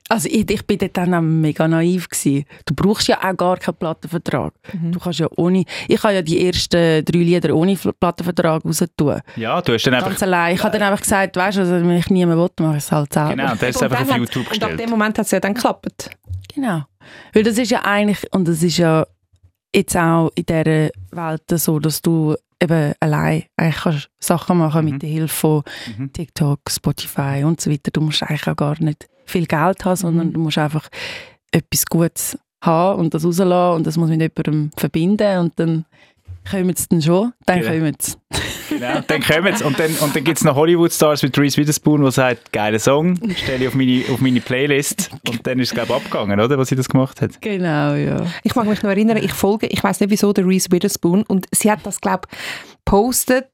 Also 0.09 0.27
ich, 0.29 0.49
ich 0.49 0.65
bin 0.67 0.77
dort 0.77 0.97
dann 0.97 1.13
auch 1.13 1.21
mega 1.21 1.67
naiv 1.67 2.09
gewesen. 2.09 2.45
Du 2.65 2.73
brauchst 2.75 3.07
ja 3.07 3.17
auch 3.23 3.35
gar 3.37 3.57
keinen 3.57 3.75
Plattenvertrag. 3.75 4.53
Mhm. 4.73 4.91
Du 4.91 4.99
kannst 4.99 5.19
ja 5.19 5.27
ohne, 5.37 5.63
ich 5.87 6.03
habe 6.03 6.13
ja 6.15 6.21
die 6.21 6.45
ersten 6.45 7.03
drei 7.05 7.19
Lieder 7.19 7.55
ohne 7.55 7.75
Plattenvertrag 7.75 8.63
raus 8.65 8.83
tun. 8.97 9.21
Ja, 9.35 9.61
du 9.61 9.73
hast 9.73 9.83
dann 9.87 9.93
einfach... 9.95 10.09
Ganz 10.09 10.23
allein. 10.23 10.55
Ich 10.55 10.63
habe 10.63 10.77
dann 10.77 10.87
einfach 10.91 11.01
gesagt, 11.01 11.35
weißt 11.35 11.57
du, 11.57 11.61
also, 11.61 11.73
wenn 11.73 11.91
ich 11.97 12.09
niemand 12.09 12.37
will, 12.39 12.65
mache 12.65 12.77
ich 12.77 12.83
es 12.83 12.91
halt 12.91 13.13
selber. 13.13 13.29
Genau, 13.31 13.55
der 13.55 13.69
ist 13.69 13.77
Und 13.77 13.83
einfach 13.83 13.97
dann 13.99 14.07
auf 14.07 14.11
hat- 14.13 14.19
YouTube 14.19 14.37
Und 14.43 14.47
ab 14.47 14.51
gestellt. 14.69 14.79
dem 14.79 14.89
Moment 14.89 15.17
hat 15.17 15.25
es 15.25 15.31
ja 15.31 15.39
dann 15.39 15.53
geklappt. 15.53 16.09
Genau. 16.53 16.83
Weil 17.33 17.43
das 17.43 17.57
ist 17.57 17.71
ja 17.71 17.83
eigentlich, 17.85 18.31
und 18.33 18.47
das 18.47 18.61
ist 18.61 18.77
ja 18.77 19.05
jetzt 19.75 19.95
auch 19.97 20.29
in 20.35 20.45
dieser 20.45 20.89
Welt 21.11 21.41
so, 21.55 21.79
dass 21.79 22.01
du 22.01 22.35
eben 22.61 22.93
allein 22.99 23.43
eigentlich 23.57 23.81
kannst 23.83 24.09
Sachen 24.19 24.57
machen 24.59 24.85
Mhm. 24.85 24.91
mit 24.91 25.01
der 25.01 25.09
Hilfe 25.09 25.33
von 25.33 25.63
Mhm. 25.97 26.13
TikTok, 26.13 26.59
Spotify 26.69 27.43
und 27.43 27.59
so 27.59 27.71
weiter. 27.71 27.89
Du 27.91 28.01
musst 28.01 28.21
eigentlich 28.23 28.47
auch 28.47 28.55
gar 28.55 28.79
nicht 28.81 29.07
viel 29.25 29.45
Geld 29.45 29.85
haben, 29.85 29.95
sondern 29.95 30.27
Mhm. 30.27 30.33
du 30.33 30.39
musst 30.41 30.57
einfach 30.57 30.87
etwas 31.51 31.85
Gutes 31.85 32.37
haben 32.61 32.99
und 32.99 33.13
das 33.13 33.25
rauslassen 33.25 33.75
und 33.77 33.87
das 33.87 33.97
muss 33.97 34.09
mit 34.09 34.21
jemandem 34.21 34.71
verbinden 34.77 35.37
und 35.39 35.53
dann 35.59 35.85
kommen 36.49 36.75
sie 36.75 36.85
dann 36.89 37.01
schon, 37.01 37.33
dann 37.45 37.59
Genau. 37.61 37.71
kommen 37.71 37.95
sie. 37.99 38.13
Genau, 38.69 38.99
dann 39.07 39.21
kommen 39.21 39.55
sie. 39.55 39.63
Und 39.63 39.79
dann, 39.79 39.91
und 39.95 40.13
dann 40.15 40.23
gibt 40.25 40.37
es 40.39 40.43
noch 40.43 40.55
Hollywood-Stars 40.55 41.23
wie 41.23 41.31
Reese 41.39 41.55
Witherspoon, 41.57 42.01
der 42.01 42.11
sagt, 42.11 42.51
geiler 42.51 42.79
Song, 42.79 43.17
stelle 43.35 43.63
ich 43.63 43.67
auf 43.69 43.75
meine, 43.75 44.03
auf 44.11 44.19
meine 44.19 44.41
Playlist. 44.41 45.09
Und 45.29 45.45
dann 45.47 45.59
ist 45.59 45.69
es, 45.69 45.73
glaube 45.73 45.89
ich, 45.89 45.95
abgegangen, 45.95 46.39
oder, 46.41 46.57
was 46.57 46.67
sie 46.69 46.75
das 46.75 46.89
gemacht 46.89 47.21
hat. 47.21 47.39
Genau, 47.41 47.93
ja. 47.93 48.25
Ich 48.43 48.55
mag 48.55 48.65
mich 48.67 48.81
noch 48.83 48.89
erinnern, 48.89 49.17
ich 49.17 49.31
folge, 49.31 49.67
ich 49.67 49.81
weiß 49.83 49.99
nicht 50.01 50.09
wieso, 50.09 50.33
der 50.33 50.45
Reese 50.45 50.69
Witherspoon 50.71 51.23
und 51.23 51.45
sie 51.51 51.71
hat 51.71 51.79
das, 51.85 52.01
glaube 52.01 52.27
ich, 52.29 52.37
postet. 52.83 53.47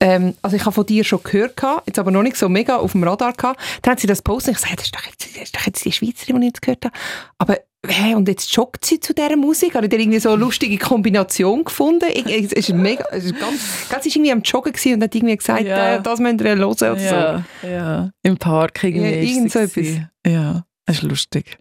Ähm, 0.00 0.34
also 0.42 0.56
ich 0.56 0.62
habe 0.64 0.72
von 0.72 0.86
dir 0.86 1.02
schon 1.04 1.22
gehört, 1.22 1.56
gehabt, 1.56 1.86
jetzt 1.86 1.98
aber 1.98 2.10
noch 2.10 2.22
nicht 2.22 2.36
so 2.36 2.48
mega 2.48 2.76
auf 2.76 2.92
dem 2.92 3.02
Radar 3.02 3.32
gehabt. 3.32 3.60
Dann 3.82 3.92
hat 3.92 4.00
sie 4.00 4.06
das 4.06 4.22
postet 4.22 4.50
und 4.50 4.56
ich 4.56 4.62
gesagt, 4.62 4.78
das 4.78 4.86
ist 4.86 4.94
doch 4.94 5.04
jetzt, 5.06 5.36
das 5.36 5.42
ist 5.42 5.56
doch 5.56 5.66
jetzt 5.66 5.84
die 5.84 5.92
Schweizerin, 5.92 6.40
die 6.40 6.46
ich 6.46 6.52
jetzt 6.52 6.62
gehört 6.62 6.84
habe. 6.84 6.94
Aber 7.38 7.58
hey, 7.86 8.14
und 8.14 8.28
jetzt 8.28 8.54
joggt 8.54 8.84
sie 8.84 9.00
zu 9.00 9.14
dieser 9.14 9.36
Musik. 9.36 9.74
Ich 9.74 9.88
da 9.88 9.96
irgendwie 9.96 10.18
so 10.20 10.30
eine 10.30 10.38
lustige 10.38 10.78
Kombination 10.78 11.64
gefunden? 11.64 12.06
Es 12.10 12.52
ist 12.52 12.72
mega, 12.74 13.04
es 13.10 13.24
ist 13.24 13.38
ganz, 13.40 13.88
ganz 13.88 14.06
ist 14.06 14.14
irgendwie 14.16 14.32
am 14.32 14.42
Joggen 14.42 14.72
gewesen 14.72 14.94
und 14.94 15.02
hat 15.02 15.14
irgendwie 15.14 15.36
gesagt, 15.36 15.62
Ja. 15.62 15.96
äh, 15.96 16.02
das 16.02 16.20
müsst 16.20 16.40
ihr 16.40 16.48
hören 16.48 16.64
oder 16.64 16.96
so. 16.96 17.04
Ja, 17.04 17.44
ja. 17.62 18.10
Im 18.22 18.36
Park 18.36 18.84
irgendwie. 18.84 19.10
Ja, 19.10 19.22
irgend 19.22 19.52
so 19.52 19.58
etwas. 19.58 19.86
Ja, 20.26 20.64
das 20.86 20.96
ist 20.96 21.02
lustig. 21.02 21.58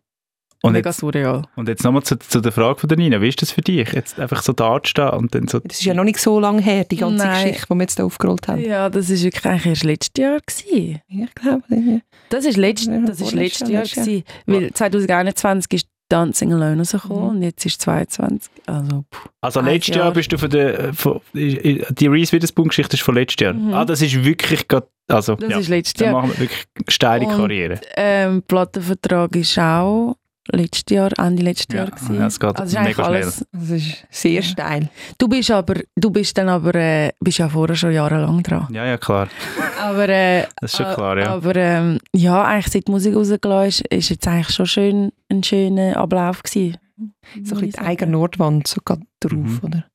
Und 0.64 0.74
Mega 0.74 0.90
jetzt, 0.90 1.00
surreal. 1.00 1.44
und 1.56 1.70
jetzt 1.70 1.84
nochmal 1.84 2.02
zu, 2.04 2.18
zu 2.18 2.42
der 2.42 2.52
Frage 2.52 2.80
von 2.80 2.88
der 2.90 2.98
Nina. 2.98 3.22
Wie 3.22 3.28
ist 3.30 3.42
das 3.42 3.52
für 3.52 3.62
dich? 3.62 3.92
Jetzt 3.94 4.20
einfach 4.20 4.42
so 4.42 4.54
da 4.54 4.82
zu 4.82 4.90
stehen 4.90 5.10
und 5.10 5.36
dann 5.36 5.48
so... 5.48 5.60
Das 5.60 5.78
ist 5.80 5.86
ja 5.86 5.94
noch 5.94 6.04
nicht 6.04 6.18
so 6.20 6.40
lange 6.40 6.62
her, 6.62 6.84
die 6.84 6.98
ganze 6.98 7.26
Nein. 7.26 7.44
Geschichte, 7.46 7.68
die 7.70 7.76
wir 7.76 7.82
jetzt 7.82 8.00
da 8.00 8.04
aufgerollt 8.06 8.48
haben. 8.48 8.62
Ja, 8.64 8.90
das 8.90 9.10
ist 9.12 9.24
wirklich 9.24 9.46
eigentlich 9.46 9.66
erst 9.68 9.84
letztes 9.84 10.22
Jahr 10.24 10.40
gewesen. 10.40 11.02
Ich 11.08 11.36
glaube, 11.36 11.64
irgendwie. 11.70 12.02
Das 12.30 12.44
ist 12.46 12.58
letzt, 12.58 12.88
Ja, 12.88 13.00
das 13.02 13.22
ist 13.22 13.34
letztes 13.34 13.70
Jahr, 13.70 13.84
Jahr 13.86 14.24
weil 14.48 14.72
2021 14.74 15.74
ist 15.74 15.88
Dancing 16.10 16.54
Alone 16.54 16.78
rausgekommen 16.80 17.22
Mhm. 17.24 17.30
und 17.30 17.44
jetzt 17.44 17.66
ist 17.66 17.82
22. 17.82 18.50
Also, 18.66 19.04
puh. 19.12 19.30
Also 19.42 19.62
letztes 19.62 19.96
Jahr 19.96 20.06
Jahr. 20.06 20.14
bist 20.14 20.32
du 20.32 20.38
von 20.38 20.50
der... 20.50 20.94
Von, 20.94 21.20
die 21.34 22.08
Reese 22.08 22.32
Witherspoon-Geschichte 22.32 22.96
ist 22.96 23.04
von 23.04 23.14
letztes 23.16 23.44
Jahr. 23.44 23.54
Mhm. 23.54 23.74
Ah, 23.74 23.86
das 23.86 24.02
ist 24.02 24.24
wirklich 24.24 24.68
gerade... 24.68 24.88
Also, 25.10 25.36
das 25.36 25.50
ja, 25.52 25.60
ist 25.60 25.68
letztes 25.70 25.94
dann 25.96 26.12
Jahr. 26.14 26.22
machen 26.22 26.32
wir 26.34 26.40
wirklich 26.40 26.66
steile 26.88 27.26
Und- 27.28 27.36
Karriere. 27.38 27.80
Ähm, 27.96 28.42
Plattenvertrag 28.42 29.36
ist 29.36 29.58
auch 29.60 30.16
letztes 30.52 30.94
Jahr, 30.96 31.12
Ende 31.18 31.44
letztes 31.44 31.68
Ja, 31.74 31.84
Jahr 31.84 31.92
gewesen. 31.92 32.16
ja, 32.16 32.28
es 32.28 32.40
geht 32.40 32.60
also 32.60 32.80
mega 32.80 32.94
schnell. 32.94 33.06
alles. 33.06 33.46
Das 33.52 33.70
ist 33.70 34.06
sehr 34.10 34.42
steil. 34.42 34.90
Du 35.18 35.28
bist 35.28 35.52
aber, 35.52 35.76
du 35.96 36.10
bist 36.10 36.38
dann 36.38 36.50
aber, 36.50 36.76
äh, 36.76 37.12
bist 37.20 37.38
ja 37.40 37.50
vorher 37.50 37.76
schon 37.76 37.92
jahrelang 37.92 38.42
dran. 38.44 38.68
Ja, 38.72 38.86
ja, 38.86 38.98
klar. 38.98 39.28
Aber, 39.82 40.08
äh, 40.10 40.46
Das 40.62 40.72
ist 40.74 40.78
schon 40.78 40.94
klar, 40.94 41.18
ja. 41.18 41.28
Aber 41.34 41.56
ähm, 41.56 42.00
ja, 42.14 42.44
eigentlich 42.44 42.68
seit 42.74 42.88
die 42.88 42.92
Musik 42.92 43.16
rausgelassen 43.16 43.68
ist, 43.68 43.82
ist 43.92 44.10
jetzt 44.10 44.28
eigentlich 44.28 44.56
schon 44.56 44.66
schön, 44.66 45.12
ein 45.30 45.44
schöner 45.44 45.98
Ablauf 45.98 46.44
gewesen. 46.44 46.78
So 47.44 47.56
ein 47.56 47.62
bisschen 47.62 47.70
die 47.72 47.80
eigene 47.80 48.12
Nordwand 48.14 48.68
so 48.68 48.82
drauf, 48.84 48.98
Mhm. 49.32 49.60
oder? 49.62 49.86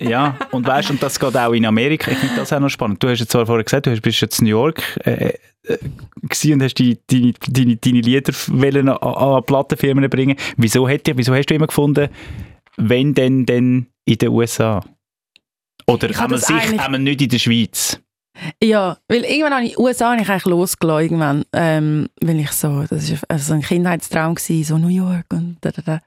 Ja, 0.00 0.36
und 0.50 0.66
weißt, 0.66 0.90
und 0.90 1.02
das 1.02 1.18
geht 1.18 1.36
auch 1.36 1.52
in 1.52 1.64
Amerika. 1.66 2.10
Ich 2.10 2.18
finde 2.18 2.36
das 2.36 2.52
auch 2.52 2.60
noch 2.60 2.68
spannend. 2.68 3.02
Du 3.02 3.08
hast 3.08 3.20
jetzt 3.20 3.32
zwar 3.32 3.46
vorher 3.46 3.64
gesagt, 3.64 3.86
du 3.86 4.00
bist 4.00 4.20
jetzt 4.20 4.38
in 4.40 4.44
New 4.44 4.50
York 4.50 4.82
äh, 5.04 5.32
äh, 5.66 5.78
und 6.52 6.62
hast 6.62 6.74
die, 6.74 6.98
deine, 7.06 7.32
deine, 7.48 7.76
deine 7.76 8.00
Lieder 8.00 8.32
an, 8.88 9.14
an 9.14 9.44
Plattenfirmen 9.44 10.08
bringen. 10.10 10.36
Wieso, 10.56 10.86
dir- 11.06 11.16
wieso 11.16 11.34
hast 11.34 11.46
du 11.46 11.54
immer 11.54 11.66
gefunden, 11.66 12.08
wenn 12.76 13.14
denn, 13.14 13.46
denn 13.46 13.86
in 14.04 14.18
den 14.18 14.28
USA? 14.30 14.82
Oder 15.86 16.08
haben 16.08 16.16
habe 16.18 16.30
wir 16.34 16.38
das 16.38 16.46
sich 16.46 16.56
eigentlich- 16.56 16.80
haben 16.80 16.92
wir 16.92 16.98
nicht 16.98 17.22
in 17.22 17.28
der 17.28 17.38
Schweiz? 17.38 18.00
Ja, 18.62 18.96
weil 19.08 19.24
irgendwann 19.24 19.54
habe 19.54 19.64
ich, 19.66 19.78
USA 19.78 20.12
habe 20.12 20.22
ich 20.22 20.28
eigentlich 20.28 20.46
losgelassen, 20.46 21.02
irgendwann, 21.02 21.44
ähm, 21.52 22.08
weil 22.22 22.40
ich 22.40 22.52
so, 22.52 22.84
das 22.88 23.10
war 23.10 23.18
also 23.28 23.52
ein 23.52 23.60
Kindheitstraum, 23.60 24.34
gewesen, 24.36 24.64
so 24.64 24.78
New 24.78 24.88
York 24.88 25.26
und 25.30 25.58
da, 25.60 25.70
da, 25.72 25.82
da. 25.82 26.00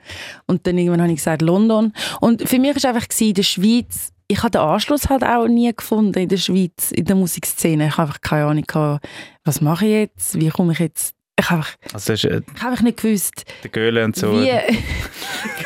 Und 0.47 0.65
dann 0.65 0.77
irgendwann 0.79 1.01
habe 1.01 1.11
ich 1.11 1.17
gesagt 1.17 1.43
London. 1.43 1.93
Und 2.21 2.47
für 2.49 2.57
mich 2.57 2.75
war 2.81 2.89
einfach, 2.95 3.07
gewesen, 3.07 3.27
in 3.27 3.33
der 3.35 3.43
Schweiz 3.43 4.12
ich 4.27 4.37
habe 4.39 4.51
den 4.51 4.61
Anschluss 4.61 5.09
halt 5.09 5.23
auch 5.23 5.47
nie 5.47 5.73
gefunden 5.75 6.17
in 6.19 6.29
der 6.29 6.37
Schweiz, 6.37 6.91
in 6.91 7.05
der 7.05 7.15
Musikszene. 7.15 7.87
Ich 7.87 7.93
habe 7.97 8.03
einfach 8.03 8.21
keine 8.21 8.45
Ahnung 8.45 8.63
gehabt, 8.63 9.05
was 9.43 9.61
mache 9.61 9.85
ich 9.85 9.91
jetzt, 9.91 10.39
wie 10.39 10.49
komme 10.49 10.73
ich 10.73 10.79
jetzt... 10.79 11.15
Ich 11.39 11.49
habe 11.49 11.61
einfach, 11.61 11.75
Also 11.93 12.13
ist 12.13 12.25
äh, 12.25 12.41
ich 12.55 12.61
habe 12.61 12.71
einfach 12.71 12.83
nicht 12.83 13.01
gewusst, 13.01 13.43
der 13.63 13.71
Göhle 13.71 14.05
und 14.05 14.15
so. 14.15 14.33
wie... 14.33 14.51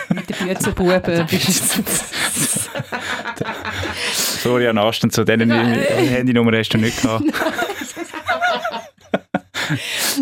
Mit 0.14 0.30
den 0.30 0.48
Büzenbuben. 0.48 1.28
Sorry 4.14 4.68
an 4.68 4.78
Ast 4.78 5.04
und 5.04 5.12
so. 5.14 5.24
Denen 5.26 5.52
Handynummer 5.52 6.58
hast 6.58 6.70
du 6.70 6.78
nicht 6.78 7.02
gehabt. 7.02 7.26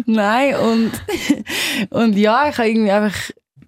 Nein, 0.06 0.56
und, 0.56 0.91
und 1.91 2.17
ja, 2.17 2.50
ich 2.50 2.58
habe 2.58 2.69
irgendwie 2.69 2.91
einfach 2.91 3.15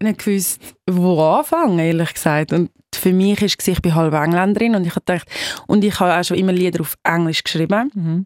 nicht 0.02 0.24
gewusst, 0.24 0.62
wo 0.90 1.22
anfangen, 1.22 1.80
ehrlich 1.80 2.14
gesagt. 2.14 2.54
Und 2.54 2.72
für 3.08 3.14
mich 3.14 3.42
war 3.42 3.48
es, 3.48 3.68
ich 3.68 3.82
bin 3.82 3.96
halb 3.96 4.14
Engländerin 4.14 4.76
und 4.76 4.86
ich 4.86 4.92
habe 4.92 5.06
gedacht, 5.06 5.28
und 5.68 5.84
ich 5.84 5.98
habe 6.00 6.14
auch 6.14 6.24
schon 6.24 6.38
immer 6.38 6.52
Lieder 6.52 6.82
auf 6.82 6.98
Englisch 7.04 7.42
geschrieben. 7.42 7.90
Mhm. 7.94 8.26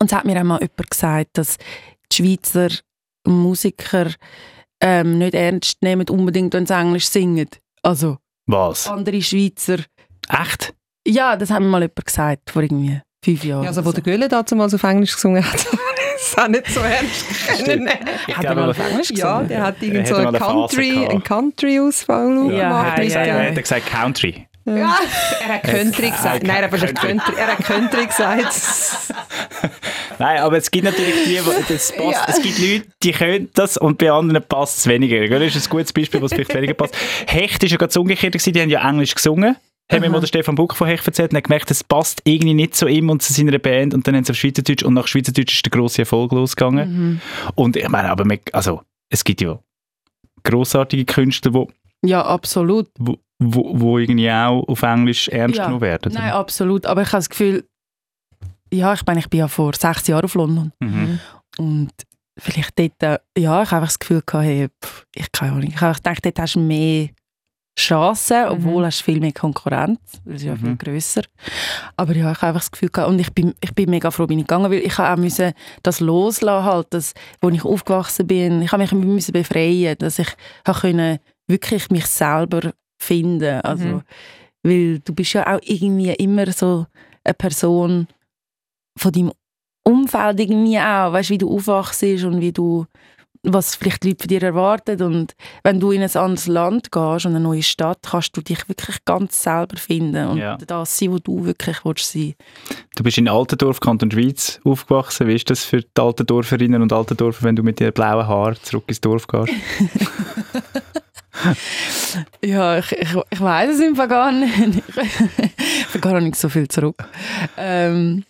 Und 0.00 0.10
es 0.10 0.12
hat 0.12 0.24
mir 0.24 0.36
auch 0.40 0.44
mal 0.44 0.60
jemand 0.60 0.90
gesagt, 0.90 1.30
dass 1.34 1.58
die 2.10 2.16
Schweizer 2.16 2.68
Musiker 3.24 4.10
ähm, 4.80 5.18
nicht 5.18 5.34
ernst 5.34 5.80
nehmen, 5.82 6.08
unbedingt, 6.08 6.54
wenn 6.54 6.66
sie 6.66 6.74
Englisch 6.74 7.06
singen. 7.06 7.48
Also 7.82 8.18
Was? 8.46 8.88
andere 8.88 9.22
Schweizer. 9.22 9.78
Echt? 10.28 10.74
Ja, 11.06 11.36
das 11.36 11.50
hat 11.50 11.60
mir 11.60 11.68
mal 11.68 11.82
jemand 11.82 12.04
gesagt, 12.04 12.50
vor 12.50 12.62
irgendwie 12.62 13.00
fünf 13.24 13.44
Jahren. 13.44 13.62
Ja, 13.62 13.68
also 13.68 13.84
wo 13.84 13.90
so. 13.90 14.00
der 14.00 14.02
Göhle 14.02 14.28
damals 14.28 14.74
auf 14.74 14.82
Englisch 14.82 15.14
gesungen 15.14 15.44
hat, 15.44 15.66
das 16.20 16.36
hat 16.36 16.50
nicht 16.50 16.66
so 16.70 16.80
ernst 16.80 17.24
können. 17.64 17.88
Ich 18.26 18.36
Hat 18.36 18.44
er 18.44 18.54
mal 18.54 18.70
auf 18.70 18.78
Englisch 18.78 19.10
Ja, 19.12 19.42
der 19.42 19.62
hat 19.62 19.76
irgend 19.82 20.06
so 20.06 20.16
einen 20.16 20.32
Country, 20.32 21.06
einen 21.08 21.22
Country-Ausfall 21.24 22.52
Ja, 22.52 22.68
gemacht. 22.68 22.98
ja, 22.98 23.04
ja, 23.04 23.34
Er 23.36 23.48
hat 23.50 23.56
gesagt 23.62 23.86
Country. 23.86 24.46
Ja. 24.66 24.98
Er 25.42 25.54
hat 25.54 25.62
Country 25.64 26.10
gesagt. 26.10 26.42
Nein, 26.44 26.56
er 26.56 26.62
hat 26.64 26.72
wahrscheinlich 26.72 27.00
Country. 27.00 27.16
Country, 27.18 27.40
er 27.40 27.46
hat 27.48 27.64
Country 27.64 28.06
gesagt. 28.06 28.54
Nein, 30.18 30.38
aber 30.40 30.58
es 30.58 30.70
gibt 30.70 30.84
natürlich 30.84 31.14
die, 31.24 31.44
wo- 31.44 31.52
das 31.66 31.92
passt, 31.92 32.12
Ja. 32.12 32.26
es 32.28 32.42
gibt 32.42 32.58
Leute, 32.58 32.82
die 33.02 33.12
können 33.12 33.48
das 33.54 33.78
und 33.78 33.96
bei 33.98 34.10
anderen 34.12 34.42
passt 34.46 34.78
es 34.78 34.86
weniger. 34.86 35.26
Das 35.38 35.56
ist 35.56 35.66
ein 35.66 35.70
gutes 35.70 35.92
Beispiel, 35.94 36.20
was 36.20 36.32
vielleicht 36.32 36.54
weniger 36.54 36.74
passt. 36.74 36.94
Hecht 37.26 37.62
ist 37.64 37.70
ja 37.70 37.78
gerade 37.78 37.88
das 37.88 37.96
Umgekehrte 37.96 38.36
gewesen, 38.38 38.52
die 38.52 38.60
haben 38.60 38.68
ja 38.70 38.86
Englisch 38.88 39.14
gesungen. 39.14 39.56
Haben 39.90 40.00
mir 40.02 40.10
mal 40.10 40.20
der 40.20 40.26
Stefan 40.28 40.54
Buck 40.54 40.74
von 40.74 40.86
Hecht 40.86 41.06
erzählt 41.06 41.32
und 41.32 41.36
hat 41.38 41.44
gemerkt, 41.44 41.70
das 41.70 41.82
passt 41.82 42.20
irgendwie 42.24 42.54
nicht 42.54 42.74
zu 42.76 42.86
ihm 42.86 43.10
und 43.10 43.22
zu 43.22 43.32
seiner 43.32 43.58
Band 43.58 43.92
und 43.94 44.06
dann 44.06 44.14
haben 44.16 44.24
sie 44.24 44.30
auf 44.32 44.36
Schweizerdeutsch 44.38 44.82
und 44.84 44.94
nach 44.94 45.06
Schweizerdeutsch 45.06 45.54
ist 45.54 45.66
der 45.66 45.70
grosse 45.70 46.02
Erfolg 46.02 46.32
losgegangen. 46.32 46.92
Mhm. 46.92 47.20
Und 47.56 47.76
ich 47.76 47.88
meine, 47.88 48.08
aber 48.10 48.24
man- 48.24 48.38
also, 48.52 48.82
es 49.10 49.24
gibt 49.24 49.40
ja 49.40 49.58
grossartige 50.44 51.04
Künstler, 51.04 51.52
wo, 51.54 51.68
Ja, 52.04 52.24
absolut. 52.24 52.88
wo, 52.98 53.18
wo, 53.38 53.72
wo 53.80 53.98
irgendwie 53.98 54.30
auch 54.30 54.62
auf 54.68 54.82
Englisch 54.82 55.28
ernst 55.28 55.56
Ja. 55.58 55.64
genommen 55.64 55.82
werden. 55.82 56.12
Nein, 56.12 56.32
absolut. 56.32 56.86
Aber 56.86 57.02
ich 57.02 57.08
habe 57.08 57.18
das 57.18 57.28
Gefühl, 57.30 57.64
ja, 58.72 58.94
ich 58.94 59.04
meine, 59.04 59.20
ich 59.20 59.28
bin 59.28 59.40
ja 59.40 59.48
vor 59.48 59.74
sechs 59.74 60.06
Jahren 60.06 60.24
auf 60.24 60.34
London. 60.34 60.72
Mhm. 60.80 61.18
Und 61.58 61.90
vielleicht 62.38 62.78
dort, 62.78 63.02
äh, 63.02 63.18
ja, 63.36 63.62
ich 63.62 63.70
habe 63.70 63.76
einfach 63.82 63.88
das 63.88 63.98
Gefühl 63.98 64.22
gehabt, 64.24 64.44
hey, 64.46 64.68
pff, 64.82 65.06
ich 65.14 65.32
keine 65.32 65.52
Ahnung. 65.52 65.64
Ich 65.68 65.80
habe 65.80 65.94
gedacht, 65.96 66.24
dort 66.24 66.38
hast 66.38 66.54
du 66.54 66.60
mehr 66.60 67.08
Chancen, 67.80 68.46
obwohl 68.48 68.84
hast 68.86 69.00
du 69.00 69.04
viel 69.04 69.20
mehr 69.20 69.32
Konkurrenz. 69.32 69.98
Das 70.24 70.36
ist 70.36 70.42
ja 70.44 70.56
viel 70.56 70.70
Mhm. 70.70 70.78
grösser. 70.78 71.22
Aber 71.96 72.14
ja, 72.14 72.30
ich 72.32 72.36
habe 72.38 72.48
einfach 72.48 72.60
das 72.60 72.70
Gefühl 72.70 72.90
gehabt, 72.90 73.10
und 73.10 73.18
ich 73.18 73.32
bin, 73.32 73.54
ich 73.60 73.74
bin 73.74 73.90
mega 73.90 74.10
froh, 74.10 74.26
bin 74.26 74.38
ich 74.38 74.46
gegangen, 74.46 74.70
weil 74.70 74.78
ich 74.80 74.96
habe 74.98 75.12
auch 75.12 75.22
müssen 75.22 75.52
das 75.82 76.00
loslassen, 76.00 76.64
halt, 76.64 76.86
das, 76.90 77.14
wo 77.40 77.48
ich 77.50 77.64
aufgewachsen 77.64 78.26
bin. 78.26 78.62
Ich 78.62 78.72
habe 78.72 78.82
mich 78.82 78.92
müssen 78.92 79.32
befreien, 79.32 79.96
dass 79.98 80.18
ich 80.18 80.28
habe 80.66 80.78
können 80.80 81.18
wirklich 81.48 81.90
mich 81.90 82.06
selber 82.06 82.72
finden. 82.98 83.60
Also, 83.62 83.84
Mhm. 83.86 84.02
weil 84.62 84.98
du 85.00 85.14
bist 85.14 85.32
ja 85.32 85.46
auch 85.54 85.60
irgendwie 85.62 86.12
immer 86.12 86.50
so 86.52 86.86
eine 87.24 87.34
Person 87.34 88.06
von 88.98 89.12
deinem 89.12 89.32
Umfeld 89.84 90.38
irgendwie 90.40 90.78
auch, 90.78 91.12
weißt, 91.12 91.30
wie 91.30 91.38
du 91.38 91.50
aufwachst 91.54 92.02
und 92.02 92.40
wie 92.40 92.52
du 92.52 92.86
was 93.42 93.74
vielleicht 93.74 94.02
die 94.04 94.08
Leute 94.10 94.22
von 94.24 94.28
dir 94.28 94.42
erwarten 94.42 95.02
und 95.02 95.34
wenn 95.62 95.80
du 95.80 95.92
in 95.92 96.02
ein 96.02 96.14
anderes 96.14 96.46
Land 96.46 96.92
gehst 96.92 97.24
und 97.24 97.32
eine 97.34 97.40
neue 97.40 97.62
Stadt, 97.62 97.98
kannst 98.10 98.36
du 98.36 98.42
dich 98.42 98.68
wirklich 98.68 98.96
ganz 99.06 99.42
selber 99.42 99.76
finden 99.78 100.28
und 100.28 100.36
Ja. 100.38 100.56
das 100.58 100.98
sein, 100.98 101.12
wo 101.12 101.18
du 101.18 101.46
wirklich 101.46 101.78
willst 101.84 102.12
sein. 102.12 102.34
Du 102.96 103.02
bist 103.02 103.16
in 103.16 103.28
Altendorf, 103.28 103.80
Kanton 103.80 104.10
Schweiz, 104.10 104.60
aufgewachsen. 104.64 105.26
Wie 105.26 105.34
ist 105.36 105.48
das 105.48 105.64
für 105.64 105.80
die 105.80 105.88
Altendorferinnen 106.00 106.82
und 106.82 106.92
Altendorfer, 106.92 107.44
wenn 107.44 107.56
du 107.56 107.62
mit 107.62 107.80
ihren 107.80 107.94
blauen 107.94 108.26
Haaren 108.26 108.56
zurück 108.62 108.84
ins 108.88 109.00
Dorf 109.00 109.26
gehst? 109.26 109.52
Ja, 112.44 112.78
ich, 112.78 112.92
ich, 112.92 113.08
ich 113.30 113.40
weiß 113.40 113.70
es 113.74 113.80
im 113.80 113.96
Fall 113.96 114.08
gar 114.08 114.30
nicht. 114.32 114.52
ich 114.96 115.86
bin 115.92 116.00
gar 116.00 116.20
nicht 116.20 116.36
so 116.36 116.48
viel 116.48 116.68
zurück. 116.68 117.02
Ähm, 117.56 118.24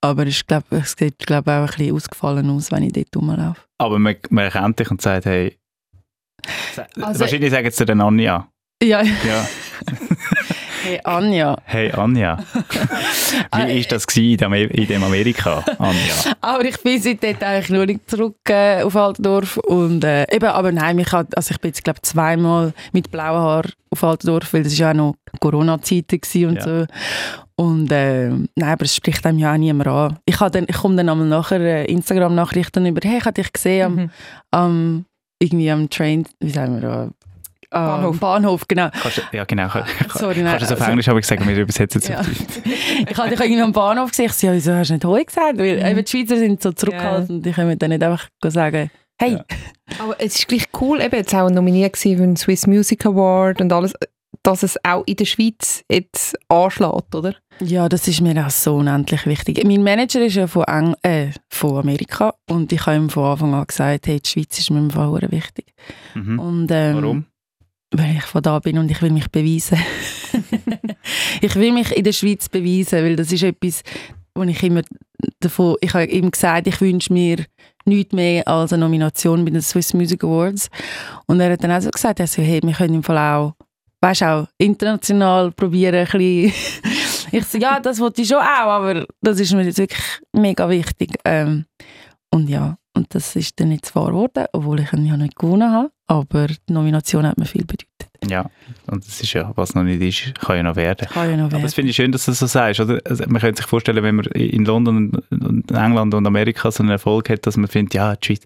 aber 0.00 0.26
ich 0.26 0.46
glaube, 0.46 0.64
es 0.76 0.94
sieht 0.98 1.18
glaub, 1.26 1.46
auch 1.48 1.52
ein 1.52 1.66
bisschen 1.66 1.94
ausgefallen 1.94 2.50
aus, 2.50 2.70
wenn 2.72 2.82
ich 2.84 2.92
dort 2.92 3.16
rumlaufe. 3.16 3.60
Aber 3.78 3.98
man, 3.98 4.16
man 4.30 4.44
erkennt 4.44 4.78
dich 4.78 4.90
und 4.90 5.00
sagt, 5.02 5.26
hey, 5.26 5.58
Also- 7.00 7.20
wahrscheinlich 7.20 7.50
sagen 7.50 7.70
sie 7.70 7.84
dann 7.84 8.00
Anja. 8.00 8.48
Ja, 8.82 9.02
Ja. 9.02 9.48
hey 10.88 11.00
Anja. 11.04 11.56
Hey 11.64 11.92
Anja, 11.92 12.38
wie 13.66 13.78
ist 13.80 13.92
das 13.92 14.06
gewesen 14.06 14.52
in 14.52 14.86
dem, 14.86 15.02
Amerika, 15.02 15.64
Anja? 15.78 16.14
Aber 16.40 16.64
ich 16.64 16.80
bin 16.82 17.00
seitdem 17.00 17.36
eigentlich 17.40 17.68
nur 17.70 17.86
nicht 17.86 18.08
zurück 18.10 18.36
äh, 18.48 18.82
auf 18.82 18.96
Altendorf. 18.96 19.56
Und, 19.58 20.04
äh, 20.04 20.24
eben, 20.34 20.46
aber 20.46 20.72
nein, 20.72 20.96
mich 20.96 21.12
hat, 21.12 21.36
also 21.36 21.52
ich 21.52 21.60
bin 21.60 21.68
jetzt 21.70 21.84
glaube 21.84 22.00
zweimal 22.02 22.72
mit 22.92 23.10
blauen 23.10 23.40
Haaren 23.40 23.72
auf 23.90 24.02
Altendorf, 24.04 24.52
weil 24.52 24.62
das 24.62 24.72
war 24.78 24.86
ja 24.86 24.90
auch 24.92 24.96
noch 24.96 25.14
Corona-Zeiten 25.40 26.20
und 26.46 26.56
Ja. 26.56 26.60
so. 26.62 26.86
Und 27.56 27.90
äh, 27.90 28.28
nein, 28.28 28.46
aber 28.62 28.84
es 28.84 28.94
spricht 28.94 29.26
einem 29.26 29.38
ja 29.38 29.52
auch 29.52 29.56
niemand 29.58 29.88
an. 29.88 30.18
Ich, 30.26 30.38
hab 30.38 30.52
dann, 30.52 30.66
ich 30.68 30.76
komme 30.76 30.94
dann 30.96 31.08
einmal 31.08 31.26
nachher 31.26 31.60
äh, 31.60 31.84
Instagram-Nachrichten 31.86 32.86
über, 32.86 33.00
hey, 33.02 33.18
ich 33.18 33.24
habe 33.24 33.34
dich 33.34 33.52
gesehen 33.52 33.84
am, 33.86 33.94
Mhm. 33.96 34.10
am 34.52 35.04
irgendwie 35.40 35.70
am 35.70 35.88
Train, 35.90 36.24
wie 36.40 36.50
sagen 36.50 36.80
wir 36.80 37.10
Bahnhof. 37.70 38.18
Bahnhof, 38.20 38.68
genau. 38.68 38.88
Kannst, 38.90 39.18
du- 39.18 39.36
ja, 39.36 39.44
genau. 39.44 39.68
Kann, 39.68 39.84
Sorry, 40.14 40.42
nein, 40.42 40.52
kannst 40.58 40.62
du 40.62 40.64
es 40.66 40.72
auf 40.72 40.80
also- 40.80 40.90
Englisch, 40.90 41.08
aber 41.08 41.18
ich 41.18 41.26
sage, 41.26 41.46
wir 41.46 41.56
übersetzen 41.56 42.00
es 42.00 42.08
Ja. 42.08 42.20
auf 42.20 42.26
Deutsch. 42.26 42.38
ich 43.10 43.16
habe 43.18 43.30
dich 43.30 43.40
irgendwie 43.40 43.62
am 43.62 43.72
Bahnhof 43.72 44.10
gesehen. 44.10 44.26
Ich 44.26 44.32
so, 44.34 44.46
ja, 44.46 44.52
wieso 44.54 44.74
hast 44.74 44.88
du 44.88 44.94
nicht 44.94 45.04
Hoi 45.04 45.24
gesagt? 45.24 45.58
Weil 45.58 45.78
eben 45.86 46.04
die 46.04 46.10
Schweizer 46.10 46.36
sind 46.38 46.62
so 46.62 46.72
zurückhaltend 46.72 47.30
und 47.30 47.42
die 47.46 47.52
können 47.52 47.78
dann 47.78 47.90
nicht 47.90 48.02
einfach 48.02 48.28
sagen, 48.48 48.90
hey, 49.20 49.32
Ja. 49.32 49.44
Aber 50.00 50.16
es 50.20 50.36
ist 50.36 50.48
gleich 50.48 50.64
cool, 50.80 51.00
eben 51.00 51.16
jetzt 51.16 51.34
auch 51.34 51.48
nominiert 51.50 51.94
gewesen 51.94 52.16
für 52.18 52.22
den 52.22 52.36
Swiss 52.36 52.66
Music 52.66 53.06
Award 53.06 53.60
und 53.60 53.72
alles, 53.72 53.92
dass 54.42 54.62
es 54.62 54.76
auch 54.84 55.02
in 55.06 55.16
der 55.16 55.24
Schweiz 55.24 55.82
jetzt 55.90 56.38
anschlägt, 56.48 57.14
oder? 57.14 57.34
Ja, 57.60 57.88
das 57.88 58.06
ist 58.06 58.20
mir 58.20 58.46
auch 58.46 58.50
so 58.50 58.76
unendlich 58.76 59.26
wichtig. 59.26 59.64
Mein 59.64 59.82
Manager 59.82 60.20
ist 60.24 60.36
ja 60.36 60.46
von, 60.46 60.62
Eng 60.64 60.94
äh, 61.02 61.30
von 61.48 61.78
Amerika 61.78 62.34
und 62.48 62.70
ich 62.72 62.86
habe 62.86 62.96
ihm 62.96 63.10
von 63.10 63.24
Anfang 63.24 63.54
an 63.54 63.66
gesagt, 63.66 64.06
hey, 64.06 64.20
die 64.20 64.28
Schweiz 64.28 64.58
ist 64.58 64.70
mir 64.70 64.78
im 64.78 64.90
Fall 64.90 65.10
wichtig. 65.30 65.66
Mhm. 66.14 66.38
Und, 66.38 66.68
ähm, 66.70 66.96
Warum? 67.02 67.24
Weil 67.92 68.16
ich 68.16 68.24
von 68.24 68.42
da 68.42 68.58
bin 68.58 68.78
und 68.78 68.90
ich 68.90 69.00
will 69.00 69.10
mich 69.10 69.28
beweisen. 69.30 69.78
ich 71.40 71.54
will 71.54 71.72
mich 71.72 71.90
in 71.96 72.04
der 72.04 72.12
Schweiz 72.12 72.48
beweisen, 72.48 73.02
weil 73.02 73.16
das 73.16 73.32
ist 73.32 73.42
etwas, 73.42 73.82
wo 74.34 74.42
ich 74.42 74.62
immer 74.62 74.82
davon, 75.40 75.76
ich 75.80 75.94
habe 75.94 76.04
ihm 76.04 76.30
gesagt, 76.30 76.66
ich 76.66 76.80
wünsche 76.80 77.12
mir 77.12 77.44
nichts 77.84 78.12
mehr 78.12 78.46
als 78.46 78.72
eine 78.72 78.84
Nomination 78.84 79.44
bei 79.44 79.50
den 79.50 79.62
Swiss 79.62 79.94
Music 79.94 80.22
Awards. 80.22 80.68
Und 81.26 81.40
er 81.40 81.52
hat 81.52 81.64
dann 81.64 81.72
auch 81.72 81.80
so 81.80 81.90
gesagt, 81.90 82.20
also, 82.20 82.42
hey, 82.42 82.60
wir 82.62 82.74
können 82.74 82.96
im 82.96 83.02
Fall 83.02 83.18
auch, 83.18 83.54
weißt 84.00 84.22
auch, 84.24 84.46
international 84.58 85.50
probieren, 85.52 85.94
ein 85.94 86.04
bisschen. 86.04 86.52
ich 87.32 87.44
so, 87.46 87.58
ja, 87.58 87.80
das 87.80 87.98
wollte 87.98 88.22
ich 88.22 88.28
schon 88.28 88.38
auch, 88.38 88.42
aber 88.42 89.06
das 89.20 89.40
ist 89.40 89.52
mir 89.52 89.64
jetzt 89.64 89.78
wirklich 89.78 90.02
mega 90.32 90.68
wichtig. 90.68 91.16
Ähm, 91.24 91.64
und 92.30 92.48
ja, 92.48 92.76
und 92.94 93.14
das 93.14 93.34
ist 93.36 93.58
dann 93.58 93.70
nicht 93.70 93.94
wahr 93.94 94.08
geworden, 94.08 94.46
obwohl 94.52 94.80
ich 94.80 94.92
ihn 94.92 95.06
ja 95.06 95.16
nicht 95.16 95.36
gewonnen 95.36 95.72
habe. 95.72 95.90
Aber 96.08 96.46
die 96.48 96.72
Nomination 96.72 97.26
hat 97.26 97.38
mir 97.38 97.44
viel 97.44 97.64
bedeutet. 97.64 97.86
Ja, 98.28 98.50
und 98.86 99.06
das 99.06 99.20
ist 99.20 99.32
ja, 99.34 99.52
was 99.54 99.74
noch 99.76 99.84
nicht 99.84 100.02
ist, 100.02 100.40
kann 100.40 100.56
ja 100.56 100.62
noch 100.64 100.74
werden. 100.74 101.06
Kann 101.08 101.30
ja 101.30 101.36
noch 101.36 101.44
Aber 101.44 101.52
werden. 101.52 101.62
das 101.62 101.74
finde 101.74 101.90
ich 101.90 101.96
schön, 101.96 102.10
dass 102.10 102.24
du 102.24 102.32
das 102.32 102.40
so 102.40 102.46
sagst. 102.46 102.80
Oder? 102.80 103.00
Also 103.04 103.24
man 103.28 103.40
könnte 103.40 103.62
sich 103.62 103.66
vorstellen, 103.70 104.02
wenn 104.02 104.16
man 104.16 104.24
in 104.26 104.64
London 104.64 105.12
und- 105.30 105.70
England 105.70 106.14
und 106.14 106.26
Amerika 106.26 106.70
so 106.72 106.82
einen 106.82 106.90
Erfolg 106.90 107.30
hat, 107.30 107.46
dass 107.46 107.56
man 107.56 107.68
findet, 107.68 107.94
ja, 107.94 108.16
die 108.16 108.26
Schweiz, 108.26 108.40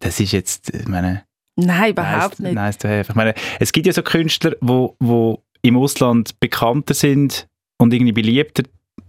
das 0.00 0.20
ist 0.20 0.30
jetzt, 0.32 0.72
ich 0.72 0.86
meine, 0.86 1.24
Nein, 1.56 1.90
überhaupt 1.92 2.38
nice, 2.38 2.40
nicht. 2.40 2.54
nice 2.54 2.78
to 2.78 2.86
have. 2.88 3.06
Ich 3.10 3.14
meine, 3.16 3.34
es 3.58 3.72
gibt 3.72 3.86
ja 3.86 3.92
so 3.94 4.02
Künstler, 4.02 4.52
wo, 4.60 4.94
wo 5.00 5.42
im 5.62 5.76
Ausland 5.78 6.38
bekannter 6.38 6.92
sind 6.94 7.48
und 7.78 7.92
irgendwie 7.94 8.12
beliebter. 8.12 8.62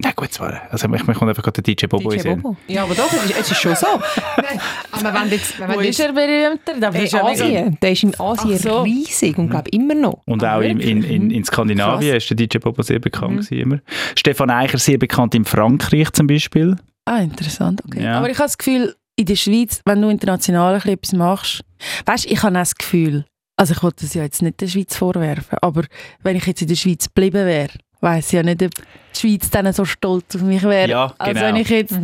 Na 0.03 0.11
gut, 0.15 0.31
zwar, 0.31 0.61
also 0.69 0.87
mir 0.87 0.97
kommt 0.99 1.21
einfach 1.23 1.41
gerade 1.41 1.61
der 1.61 1.75
DJ 1.75 1.87
Bobo 1.87 2.11
in 2.11 2.17
DJ 2.17 2.21
Sinn. 2.23 2.41
Bobo. 2.41 2.57
Ja, 2.67 2.83
aber 2.83 2.93
doch, 2.93 3.11
es 3.11 3.25
ist, 3.31 3.39
es 3.39 3.51
ist 3.51 3.57
schon 3.61 3.75
so. 3.75 3.87
Nein, 4.37 4.59
aber 4.91 5.13
wenn 5.21 5.31
jetzt, 5.31 5.59
wenn 5.59 5.69
Wo 5.73 5.79
ist 5.79 5.97
jetzt 5.97 5.99
er 6.01 6.13
berühmter? 6.13 6.73
Da 6.79 6.89
in 6.89 7.03
ist 7.03 7.13
er 7.13 7.23
mega- 7.23 7.43
Asien, 7.45 7.77
der 7.81 7.91
ist 7.91 8.03
in 8.03 8.19
Asien 8.19 8.57
so. 8.59 8.81
riesig 8.81 9.37
und 9.39 9.49
glaube 9.49 9.69
immer 9.71 9.95
noch. 9.95 10.21
Und 10.25 10.43
auch 10.45 10.61
in, 10.61 10.79
in, 10.79 11.03
in, 11.03 11.31
in 11.31 11.43
Skandinavien 11.43 12.11
Krass. 12.11 12.23
ist 12.23 12.29
der 12.29 12.37
DJ 12.47 12.57
Bobo 12.59 12.81
sehr 12.83 12.99
bekannt 12.99 13.31
Mhm. 13.33 13.37
gewesen 13.37 13.57
immer. 13.59 13.79
Stefan 14.15 14.49
Eicher 14.51 14.77
sehr 14.77 14.99
bekannt 14.99 15.33
in 15.33 15.45
Frankreich 15.45 16.11
zum 16.11 16.27
Beispiel. 16.27 16.75
Ah, 17.05 17.19
interessant, 17.19 17.81
okay. 17.85 18.03
Ja. 18.03 18.17
Aber 18.19 18.29
ich 18.29 18.37
habe 18.37 18.45
das 18.47 18.57
Gefühl, 18.57 18.95
in 19.15 19.25
der 19.25 19.35
Schweiz, 19.35 19.81
wenn 19.85 20.01
du 20.01 20.09
international 20.09 20.73
ein 20.75 20.79
bisschen 20.81 20.93
etwas 20.93 21.13
machst, 21.13 21.61
weißt 22.05 22.25
du, 22.25 22.29
ich 22.33 22.43
habe 22.43 22.55
auch 22.55 22.61
das 22.61 22.75
Gefühl, 22.75 23.25
also 23.55 23.73
ich 23.73 23.81
wollte 23.81 24.05
das 24.05 24.13
ja 24.13 24.21
jetzt 24.21 24.43
nicht 24.43 24.61
der 24.61 24.67
Schweiz 24.67 24.95
vorwerfen, 24.95 25.57
aber 25.61 25.85
wenn 26.21 26.35
ich 26.35 26.45
jetzt 26.45 26.61
in 26.61 26.67
der 26.67 26.75
Schweiz 26.75 27.05
geblieben 27.05 27.45
wäre, 27.47 27.71
weiß 28.01 28.31
ja 28.33 28.43
nicht, 28.43 28.61
ob 28.63 28.71
die 28.75 29.19
Schweiz 29.19 29.49
dann 29.49 29.71
so 29.73 29.85
stolz 29.85 30.35
auf 30.35 30.41
mich 30.41 30.63
wäre, 30.63 30.89
Ja, 30.89 31.13
als 31.17 31.33
genau. 31.33 31.47
wenn 31.47 31.55
ich 31.57 31.69
jetzt 31.69 31.99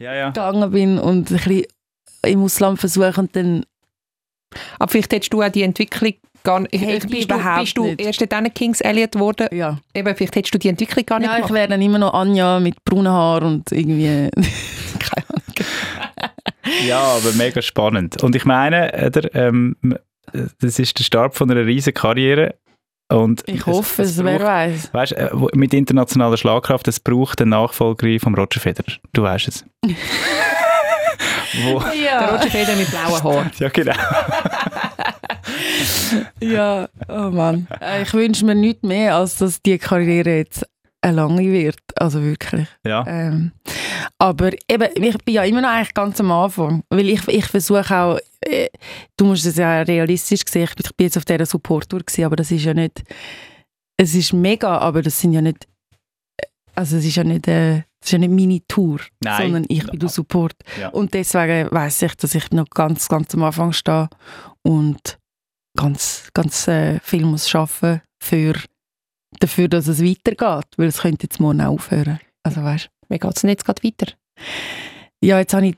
Ja, 0.00 0.14
ja. 0.14 0.26
gegangen 0.28 0.70
bin 0.70 0.98
und 0.98 1.30
ein 1.30 1.36
bisschen 1.36 1.64
im 2.26 2.42
Ausland 2.42 2.78
versuche 2.80 3.20
und 3.20 3.34
dann 3.36 3.64
Aber 4.78 4.90
vielleicht 4.90 5.12
hättest 5.12 5.32
du 5.32 5.42
auch 5.42 5.48
die 5.50 5.62
Entwicklung 5.62 6.14
gar 6.42 6.60
nicht... 6.60 6.72
Ich 6.74 6.80
bist, 7.06 7.30
du, 7.30 7.34
überhaupt 7.34 7.60
bist 7.60 7.76
du 7.76 7.84
nicht. 7.84 8.00
erst 8.00 8.32
dann 8.32 8.52
Kings 8.54 8.80
Elliot 8.80 9.12
geworden? 9.12 9.48
ja. 9.52 9.78
Eben, 9.94 10.16
vielleicht 10.16 10.36
hättest 10.36 10.54
du 10.54 10.58
die 10.58 10.68
Entwicklung 10.68 11.04
gar 11.06 11.18
nicht 11.18 11.28
Ja, 11.28 11.34
ich 11.34 11.42
gemacht. 11.46 11.54
wäre 11.54 11.68
dann 11.68 11.82
immer 11.82 11.98
noch 11.98 12.14
Anja 12.14 12.58
mit 12.60 12.82
braunen 12.84 13.12
Haaren 13.12 13.44
und 13.54 13.72
irgendwie 13.72 14.30
keine 14.98 15.28
Ahnung. 15.28 15.42
Ja, 16.86 17.00
aber 17.00 17.32
mega 17.32 17.62
spannend. 17.62 18.22
Und 18.22 18.34
ich 18.36 18.44
meine, 18.44 18.92
oder, 19.06 19.34
ähm, 19.34 19.76
das 20.60 20.78
ist 20.78 20.98
der 20.98 21.04
Start 21.04 21.34
von 21.34 21.50
einer 21.50 21.64
riesen 21.66 21.94
Karriere. 21.94 22.54
Und 23.10 23.42
Ich 23.46 23.64
hoffe 23.64 24.02
es, 24.02 24.22
wer 24.22 24.38
braucht- 24.38 24.46
weiß. 24.46 24.90
Weißt, 24.92 25.12
äh, 25.12 25.30
mit 25.54 25.72
internationaler 25.72 26.36
Schlagkraft, 26.36 26.88
es 26.88 27.00
braucht 27.00 27.40
einen 27.40 27.50
Nachfolger 27.50 28.20
von 28.20 28.34
Roger 28.34 28.60
Federer. 28.60 28.92
Du 29.14 29.22
weißt 29.22 29.48
es. 29.48 29.64
Wo, 31.64 31.80
Der 31.80 31.94
Ja, 31.94 32.26
Roger 32.36 32.50
Federer 32.50 32.76
mit 32.76 32.90
blauen 32.90 33.22
Haaren. 33.24 33.50
ja, 33.58 33.68
genau. 33.70 33.94
ja, 36.40 36.88
oh 37.08 37.30
Mann. 37.30 37.66
Äh, 37.80 38.02
Ich 38.02 38.12
wünsche 38.14 38.44
mir 38.44 38.54
nichts 38.54 38.82
mehr, 38.82 39.16
als 39.16 39.36
dass 39.38 39.62
die 39.62 39.78
Karriere 39.78 40.36
jetzt 40.38 40.66
eine 41.00 41.16
lange 41.16 41.42
wird. 41.50 41.78
Also 41.96 42.22
wirklich. 42.22 42.66
Ja. 42.84 43.04
Ähm, 43.06 43.52
aber 44.18 44.50
eben, 44.68 44.88
ich 45.02 45.18
bin 45.24 45.34
ja 45.34 45.44
immer 45.44 45.60
noch 45.62 45.70
eigentlich 45.70 45.94
ganz 45.94 46.20
am 46.20 46.30
Anfang. 46.32 46.82
Weil 46.90 47.08
ich, 47.08 47.26
ich 47.28 47.46
versuche 47.46 47.94
auch, 47.96 48.18
äh, 48.44 48.68
du 49.16 49.26
musst 49.26 49.46
es 49.46 49.56
ja 49.56 49.82
realistisch 49.82 50.42
sehen, 50.48 50.64
ich 50.64 50.74
bin, 50.74 50.84
ich 50.86 50.96
bin 50.96 51.06
jetzt 51.06 51.16
auf 51.16 51.24
dieser 51.24 51.46
Support-Tour 51.46 52.00
gewesen, 52.00 52.24
aber 52.24 52.36
das 52.36 52.50
ist 52.50 52.64
ja 52.64 52.74
nicht, 52.74 53.02
es 53.96 54.14
ist 54.14 54.32
mega, 54.32 54.78
aber 54.78 55.02
das 55.02 55.20
sind 55.20 55.32
ja 55.32 55.40
nicht, 55.40 55.66
also 56.74 56.96
es 56.96 57.04
ist 57.04 57.16
ja 57.16 57.24
nicht, 57.24 57.48
äh, 57.48 57.78
es 57.78 58.06
ist 58.06 58.12
ja 58.12 58.18
nicht 58.18 58.30
meine 58.30 58.60
Tour, 58.68 59.00
Nein. 59.20 59.42
sondern 59.42 59.64
ich 59.68 59.84
bin 59.86 59.98
der 59.98 60.08
Support. 60.08 60.54
Ja. 60.80 60.88
Und 60.90 61.14
deswegen 61.14 61.70
weiß 61.70 62.02
ich, 62.02 62.14
dass 62.14 62.34
ich 62.34 62.50
noch 62.52 62.70
ganz, 62.70 63.08
ganz 63.08 63.34
am 63.34 63.42
Anfang 63.42 63.72
stehe 63.72 64.08
und 64.62 65.18
ganz, 65.76 66.28
ganz 66.32 66.68
äh, 66.68 67.00
viel 67.00 67.24
muss 67.24 67.48
schaffen 67.48 68.00
für 68.22 68.54
dafür, 69.40 69.68
dass 69.68 69.88
es 69.88 70.02
weitergeht, 70.02 70.66
weil 70.76 70.88
es 70.88 71.02
könnte 71.02 71.24
jetzt 71.24 71.40
morgen 71.40 71.60
aufhören. 71.60 72.20
Also 72.44 72.62
weißt 72.62 72.88
Wie 73.08 73.18
geht 73.18 73.36
es 73.36 73.42
denn 73.42 73.50
jetzt 73.50 73.64
gerade 73.64 73.82
weiter? 73.82 74.12
ja, 75.20 75.38
jetzt 75.38 75.54
habe 75.54 75.66
ich 75.66 75.76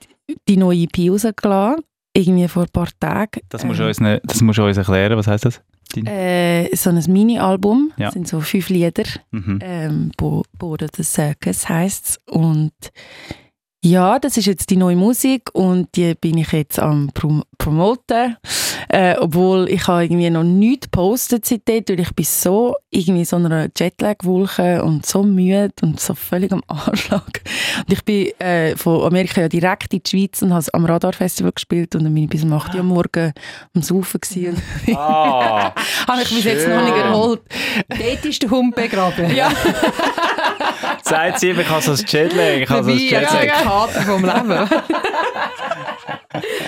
die 0.49 0.57
neue 0.57 0.83
EP 0.83 1.11
rausgelassen, 1.11 1.85
irgendwie 2.13 2.49
vor 2.49 2.65
ein 2.65 2.69
paar 2.73 2.89
Tagen. 2.99 3.41
Das 3.49 3.65
musst, 3.65 3.81
du 3.81 3.87
uns, 3.87 4.01
ne- 4.01 4.21
das 4.25 4.41
musst 4.41 4.59
du 4.59 4.65
uns 4.65 4.77
erklären. 4.77 5.17
Was 5.17 5.27
heißt 5.27 5.45
das? 5.47 5.61
äh, 6.07 6.75
so 6.77 6.91
ein 6.91 7.03
Mini-Album, 7.09 7.93
Ja. 7.97 8.07
das 8.07 8.15
sind 8.15 8.29
so 8.29 8.41
fünf 8.41 8.69
Lieder, 8.69 9.03
Mhm. 9.33 9.59
ähm, 9.61 10.13
Bo 10.17 10.45
Boden 10.57 10.89
des 10.97 11.13
Circus 11.13 11.69
heisst 11.69 12.21
und 12.29 12.73
ja, 13.83 14.19
das 14.19 14.37
ist 14.37 14.47
jetzt 14.47 14.69
die 14.71 14.77
neue 14.77 14.97
Musik 14.97 15.49
und 15.55 15.89
die 15.97 16.15
bin 16.15 16.37
ich 16.37 16.53
jetzt 16.53 16.79
am 16.79 17.11
Prom 17.15 17.45
promoten, 17.57 18.37
äh, 18.89 19.17
obwohl 19.19 19.69
ich 19.69 19.87
habe 19.87 20.05
irgendwie 20.05 20.31
noch 20.31 20.43
nichts 20.43 20.87
gepostet 20.91 21.45
seitdem, 21.45 21.85
weil 21.89 22.01
ich 22.01 22.15
bin 22.15 22.25
so 22.25 22.75
irgendwie 22.91 23.25
so 23.27 23.37
einer 23.37 23.69
Jetlag-Wolke 23.77 24.83
und 24.83 25.05
so 25.05 25.23
müde 25.23 25.71
und 25.83 26.01
so 26.01 26.15
völlig 26.15 26.53
am 26.53 26.63
Anschlag. 26.69 27.43
Und 27.79 27.93
ich 27.93 28.03
bin 28.05 28.29
äh, 28.41 28.77
von 28.77 29.03
Amerika 29.03 29.43
ja 29.43 29.49
direkt 29.49 29.93
in 29.93 30.03
die 30.03 30.11
Schweiz 30.11 30.41
und 30.41 30.55
habe 30.55 30.65
am 30.73 30.87
Radar-Festival 30.87 31.53
gespielt 31.53 31.95
und 31.95 32.05
dann 32.05 32.15
bin 32.15 32.25
ich 32.25 32.31
bis 32.31 32.45
um 32.45 32.53
8 32.55 32.75
Uhr 32.75 32.81
am 32.81 32.87
Morgen 32.87 33.33
am 33.75 33.83
Saufen 33.83 34.21
gewesen 34.21 34.57
und 34.87 34.97
Ah, 34.97 35.75
habe 36.09 36.23
ich 36.23 36.35
bis 36.35 36.45
jetzt 36.45 36.67
noch 36.67 36.83
nicht 36.83 36.97
erholt. 36.97 37.43
Dort 37.89 38.25
ist 38.25 38.43
der 38.43 38.51
Hund 38.51 38.75
begraben. 38.75 39.35
Ja. 39.35 39.51
sagt 41.11 41.41
sie, 41.41 41.51
ich 41.51 41.69
habe 41.69 41.83
so 41.83 41.93
ein 41.93 41.99
Jetlag. 42.07 42.57
Ich 42.63 42.69
habe 42.71 42.85
so 42.85 42.91
ein 42.91 42.97
Jetlag. 42.99 43.41
der 43.41 43.49
Kater 43.51 44.03
vom 44.03 44.25
Leben. 44.25 44.69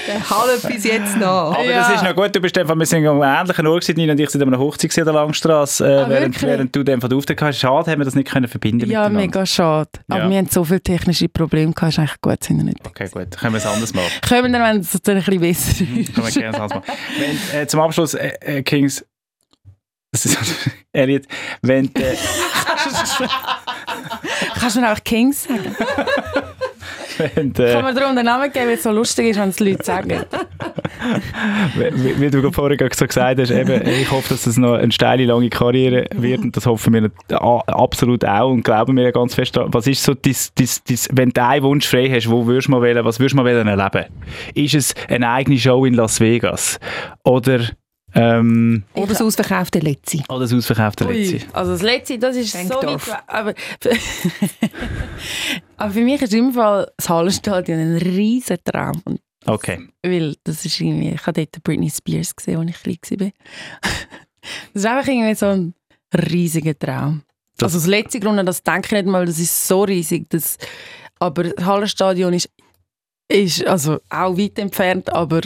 Der 0.09 0.29
halb 0.29 0.61
bis 0.67 0.85
jetzt 0.85 1.17
nach. 1.19 1.53
Aber 1.53 1.65
Ja. 1.65 1.79
das 1.89 1.95
ist 1.95 2.03
noch 2.03 2.15
gut, 2.17 2.35
du 2.35 2.41
bist 2.41 2.59
einfach, 2.59 2.77
wir 2.77 2.85
sind 2.85 3.07
am 3.07 3.23
ähnlichen 3.23 3.67
Ort 3.69 3.87
gewesen, 3.87 4.11
und 4.11 4.19
ich 4.19 4.31
sind 4.31 4.43
an 4.43 4.49
einer 4.49 4.59
Hochzeit 4.59 4.99
an 4.99 5.05
der 5.05 5.15
Langstrasse, 5.15 5.87
äh, 5.87 6.01
Ah, 6.03 6.09
während, 6.09 6.43
während 6.43 6.75
du 6.75 6.83
den 6.83 7.01
von 7.01 7.09
der 7.09 7.17
Auftritt 7.17 7.41
hast. 7.41 7.59
Schade, 7.61 7.91
haben 7.91 8.01
wir 8.01 8.05
das 8.05 8.17
nicht 8.17 8.29
können 8.29 8.49
verbinden 8.49 8.81
Ja, 8.91 9.03
miteinander. 9.09 9.21
mega 9.21 9.47
schade. 9.47 9.89
Aber 10.11 10.25
Ja. 10.25 10.31
wir 10.31 10.37
haben 10.39 10.49
so 10.49 10.65
viele 10.65 10.81
technische 10.81 11.29
Probleme 11.29 11.73
gehabt, 11.73 11.93
ist 11.93 11.99
eigentlich 12.01 12.21
gut, 12.21 12.43
sind 12.43 12.57
wir 12.59 12.65
nicht. 12.65 12.79
Okay, 12.85 13.09
gut, 13.09 13.39
können 13.39 13.55
wir 13.55 13.59
es 13.59 13.67
anders 13.67 13.95
machen. 13.95 14.11
Kommen 14.29 14.53
dann, 14.53 14.63
wenn 14.63 14.81
es 14.81 14.91
dann 15.03 15.17
ein 15.19 15.23
bisschen 15.23 15.41
besser 15.41 15.71
ist. 15.71 16.15
Können 16.15 16.27
wir 16.27 16.33
gerne 16.43 16.61
anders 16.61 16.75
machen. 16.87 16.99
Wenn, 17.53 17.61
äh, 17.61 17.67
zum 17.69 17.81
Abschluss, 17.81 18.15
äh, 18.15 18.33
äh, 18.41 18.63
Kings, 18.63 19.05
das 20.13 20.27
ist, 20.27 20.39
Elliot, 20.93 21.23
wenn, 21.63 21.87
äh, 21.95 22.17
Kannst 24.59 24.77
du 24.77 24.81
mir 24.81 24.93
auch 24.93 25.03
Kings 25.05 25.45
sagen? 25.45 25.77
wenn, 27.19 27.53
Kann 27.53 27.67
äh, 27.67 27.83
man 27.83 27.95
darum 27.95 28.17
den 28.17 28.25
Namen 28.25 28.51
geben, 28.53 28.67
weil 28.67 28.75
es 28.75 28.83
so 28.83 28.91
lustig 28.91 29.29
ist, 29.29 29.41
wenn 29.41 29.49
es 29.51 29.61
Leute 29.61 29.85
sagen? 29.85 30.25
wie, 31.75 32.21
wie 32.21 32.31
du 32.31 32.51
vorhin 32.53 32.79
so 32.93 33.07
gesagt 33.07 33.41
hast, 33.41 33.51
eben, 33.51 33.87
ich 33.87 34.11
hoffe, 34.11 34.31
dass 34.31 34.45
das 34.45 34.57
noch 34.57 34.75
eine 34.75 34.93
steile, 34.93 35.25
lange 35.25 35.49
Karriere 35.51 36.07
wird 36.15 36.41
und 36.41 36.57
das 36.57 36.67
hoffen 36.67 36.95
wir 36.95 37.11
absolut 37.67 38.25
auch 38.25 38.51
und 38.51 38.63
glauben 38.63 38.97
wir 38.97 39.13
ganz 39.13 39.35
fest 39.35 39.57
daran. 39.57 39.73
Was 39.75 39.87
ist 39.87 40.03
so, 40.03 40.15
dies, 40.15 40.53
dies, 40.55 40.83
dies, 40.83 41.09
wenn 41.13 41.31
du 41.31 41.43
einen 41.43 41.63
Wunsch 41.63 41.87
frei 41.87 42.09
hast, 42.09 42.31
wo 42.31 42.47
würdest 42.47 42.69
du 42.69 42.73
mal 42.73 42.83
wählen, 42.83 43.05
was 43.05 43.19
würdest 43.19 43.39
du 43.39 43.43
mal 43.43 43.49
erleben? 43.49 44.07
Ist 44.55 44.75
es 44.75 44.95
eine 45.09 45.31
eigene 45.31 45.59
Show 45.59 45.85
in 45.85 45.95
Las 45.95 46.21
Vegas? 46.21 46.79
Oder, 47.25 47.61
ähm, 48.15 48.83
Oder 48.95 49.07
das 49.09 49.23
ausverkaufte 49.23 49.79
Letzi. 49.79 50.23
oder 50.29 50.41
das 50.41 50.53
ausverkaufte 50.53 51.05
Letzte? 51.05 51.37
Ui, 51.37 51.43
also 51.53 51.73
das 51.73 51.83
Letzte, 51.83 52.19
das 52.19 52.37
ist 52.37 52.53
so 52.53 52.59
Schenkdorf. 52.59 53.09
weit 53.09 53.17
weg. 53.19 53.25
Aber, 53.27 53.55
aber 55.77 55.91
für 55.93 56.01
mich 56.01 56.23
ist 56.23 56.35
im 56.35 56.53
Fall 56.53 56.91
das 56.97 57.09
Hallenstadion 57.09 57.79
ein 57.79 57.97
riesen 57.99 58.59
Traum. 58.65 59.01
Und 59.05 59.21
Okay. 59.45 59.89
Weil 60.05 60.37
das 60.45 60.65
ist 60.65 60.81
irgendwie, 60.81 61.11
ich 61.11 61.27
habe 61.27 61.45
dort 61.45 61.65
Britney 61.65 61.91
Spears 61.91 62.37
gesehen, 62.37 62.59
als 62.61 62.71
ich 62.71 63.01
klein 63.01 63.21
war. 63.21 63.31
das 64.73 64.83
ist 64.83 64.87
einfach 64.87 65.09
irgendwie 65.09 65.35
so 65.35 65.47
ein 65.47 65.75
riesiger 66.31 66.79
Traum. 66.79 67.23
Das- 67.57 67.75
also 67.75 67.79
das 67.79 67.87
letzte 67.89 68.21
Grund, 68.21 68.47
das 68.47 68.63
denke 68.63 68.87
ich 68.87 68.93
nicht 68.93 69.07
mal, 69.07 69.27
das 69.27 69.41
ist 69.41 69.67
so 69.67 69.83
riesig. 69.83 70.31
Das, 70.31 70.59
aber 71.19 71.45
das 71.45 71.65
Hallenstadion 71.65 72.33
ist, 72.35 72.51
ist 73.29 73.67
also 73.67 73.99
auch 74.11 74.39
weit 74.39 74.59
entfernt, 74.61 75.13
aber 75.13 75.41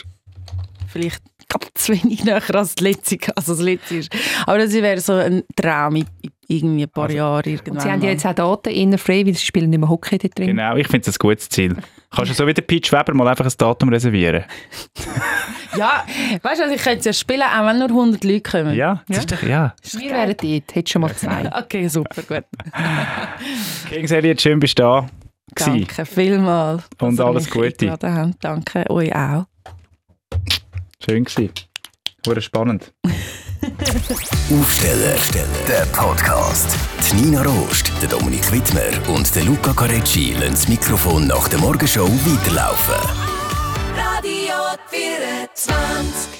vielleicht 0.89 1.23
ganz 1.49 1.89
wenig 1.89 2.25
näher 2.25 2.37
als 2.37 2.75
das 2.75 2.81
letzte, 2.81 3.19
also 3.37 3.53
das 3.55 3.63
letzte 3.63 3.97
ist. 3.97 4.13
Aber 4.47 4.59
das 4.59 4.73
wäre 4.73 5.01
so 5.01 5.13
ein 5.15 5.43
Traum 5.55 5.97
in, 5.97 6.07
irgendwie 6.49 6.85
ein 6.85 6.89
paar 6.91 7.05
Also- 7.05 7.17
Jahre 7.17 7.49
irgendwann. 7.51 7.81
Sie 7.81 7.91
haben 7.91 8.03
ja 8.03 8.11
jetzt 8.11 8.27
auch 8.27 8.35
Daten 8.35 8.71
innen 8.71 8.99
frei, 8.99 9.25
weil 9.27 9.35
sie 9.35 9.45
spielen 9.45 9.71
nicht 9.71 9.79
mehr 9.79 9.89
Hockey 9.89 10.19
dort 10.19 10.39
drin. 10.39 10.49
Genau, 10.49 10.77
ich 10.77 10.87
finde 10.89 11.09
es 11.09 11.17
ein 11.17 11.19
gutes 11.19 11.49
Ziel. 11.49 11.77
Kannst 12.15 12.31
du 12.31 12.35
so 12.35 12.47
wie 12.47 12.55
der 12.55 12.63
Peach 12.63 12.93
Weber 12.93 13.15
mal 13.15 13.29
einfach 13.29 13.45
ein 13.45 13.53
Datum 13.59 13.89
reservieren? 13.89 14.45
Ja, 15.77 16.05
weißt 16.41 16.61
du, 16.61 16.65
also 16.65 16.75
ich 16.75 16.81
könnte 16.83 17.01
es 17.01 17.05
ja 17.05 17.13
spielen, 17.13 17.43
auch 17.43 17.67
wenn 17.67 17.79
nur 17.79 17.89
100 17.89 18.25
Leute 18.25 18.41
kommen. 18.41 18.75
Ja, 18.75 19.03
das 19.09 19.19
ist 19.19 19.33
doch, 19.33 19.43
ja. 19.43 19.75
Wir 19.93 20.11
wären 20.11 20.29
dort, 20.41 20.75
hättest 20.75 20.89
schon 20.91 21.03
mal 21.03 21.15
zwei. 21.15 21.51
Okay, 21.59 21.87
super, 21.89 22.23
gut. 22.23 22.45
Kings 23.91 24.11
Elliot, 24.11 24.41
schön 24.41 24.59
bist 24.59 24.79
du 24.79 24.83
da. 24.85 25.07
Danke 25.55 26.07
vielmals. 26.07 26.85
dass 26.97 27.09
Und 27.09 27.21
alles 27.21 27.51
Gute. 27.51 27.95
Danke 28.41 28.89
euch 28.91 29.15
auch. 29.15 29.45
Schön 31.05 31.25
gewesen. 31.25 31.53
Wurde 32.25 32.41
spannend. 32.43 32.93
Aufsteller, 34.61 35.17
der 35.69 35.87
Podcast. 35.93 36.77
Die 37.11 37.17
Nina 37.17 37.43
Rost, 37.43 37.93
der 38.01 38.09
Dominik 38.09 38.51
Wittmer 38.51 39.09
und 39.15 39.33
der 39.35 39.45
Luca 39.45 39.73
Carecci 39.73 40.33
lassen 40.33 40.51
das 40.53 40.69
Mikrofon 40.69 41.27
nach 41.27 41.49
der 41.49 41.59
Morgenshow 41.61 42.09
weiterlaufen. 42.09 42.95
Radio 43.95 44.55
24. 44.91 46.36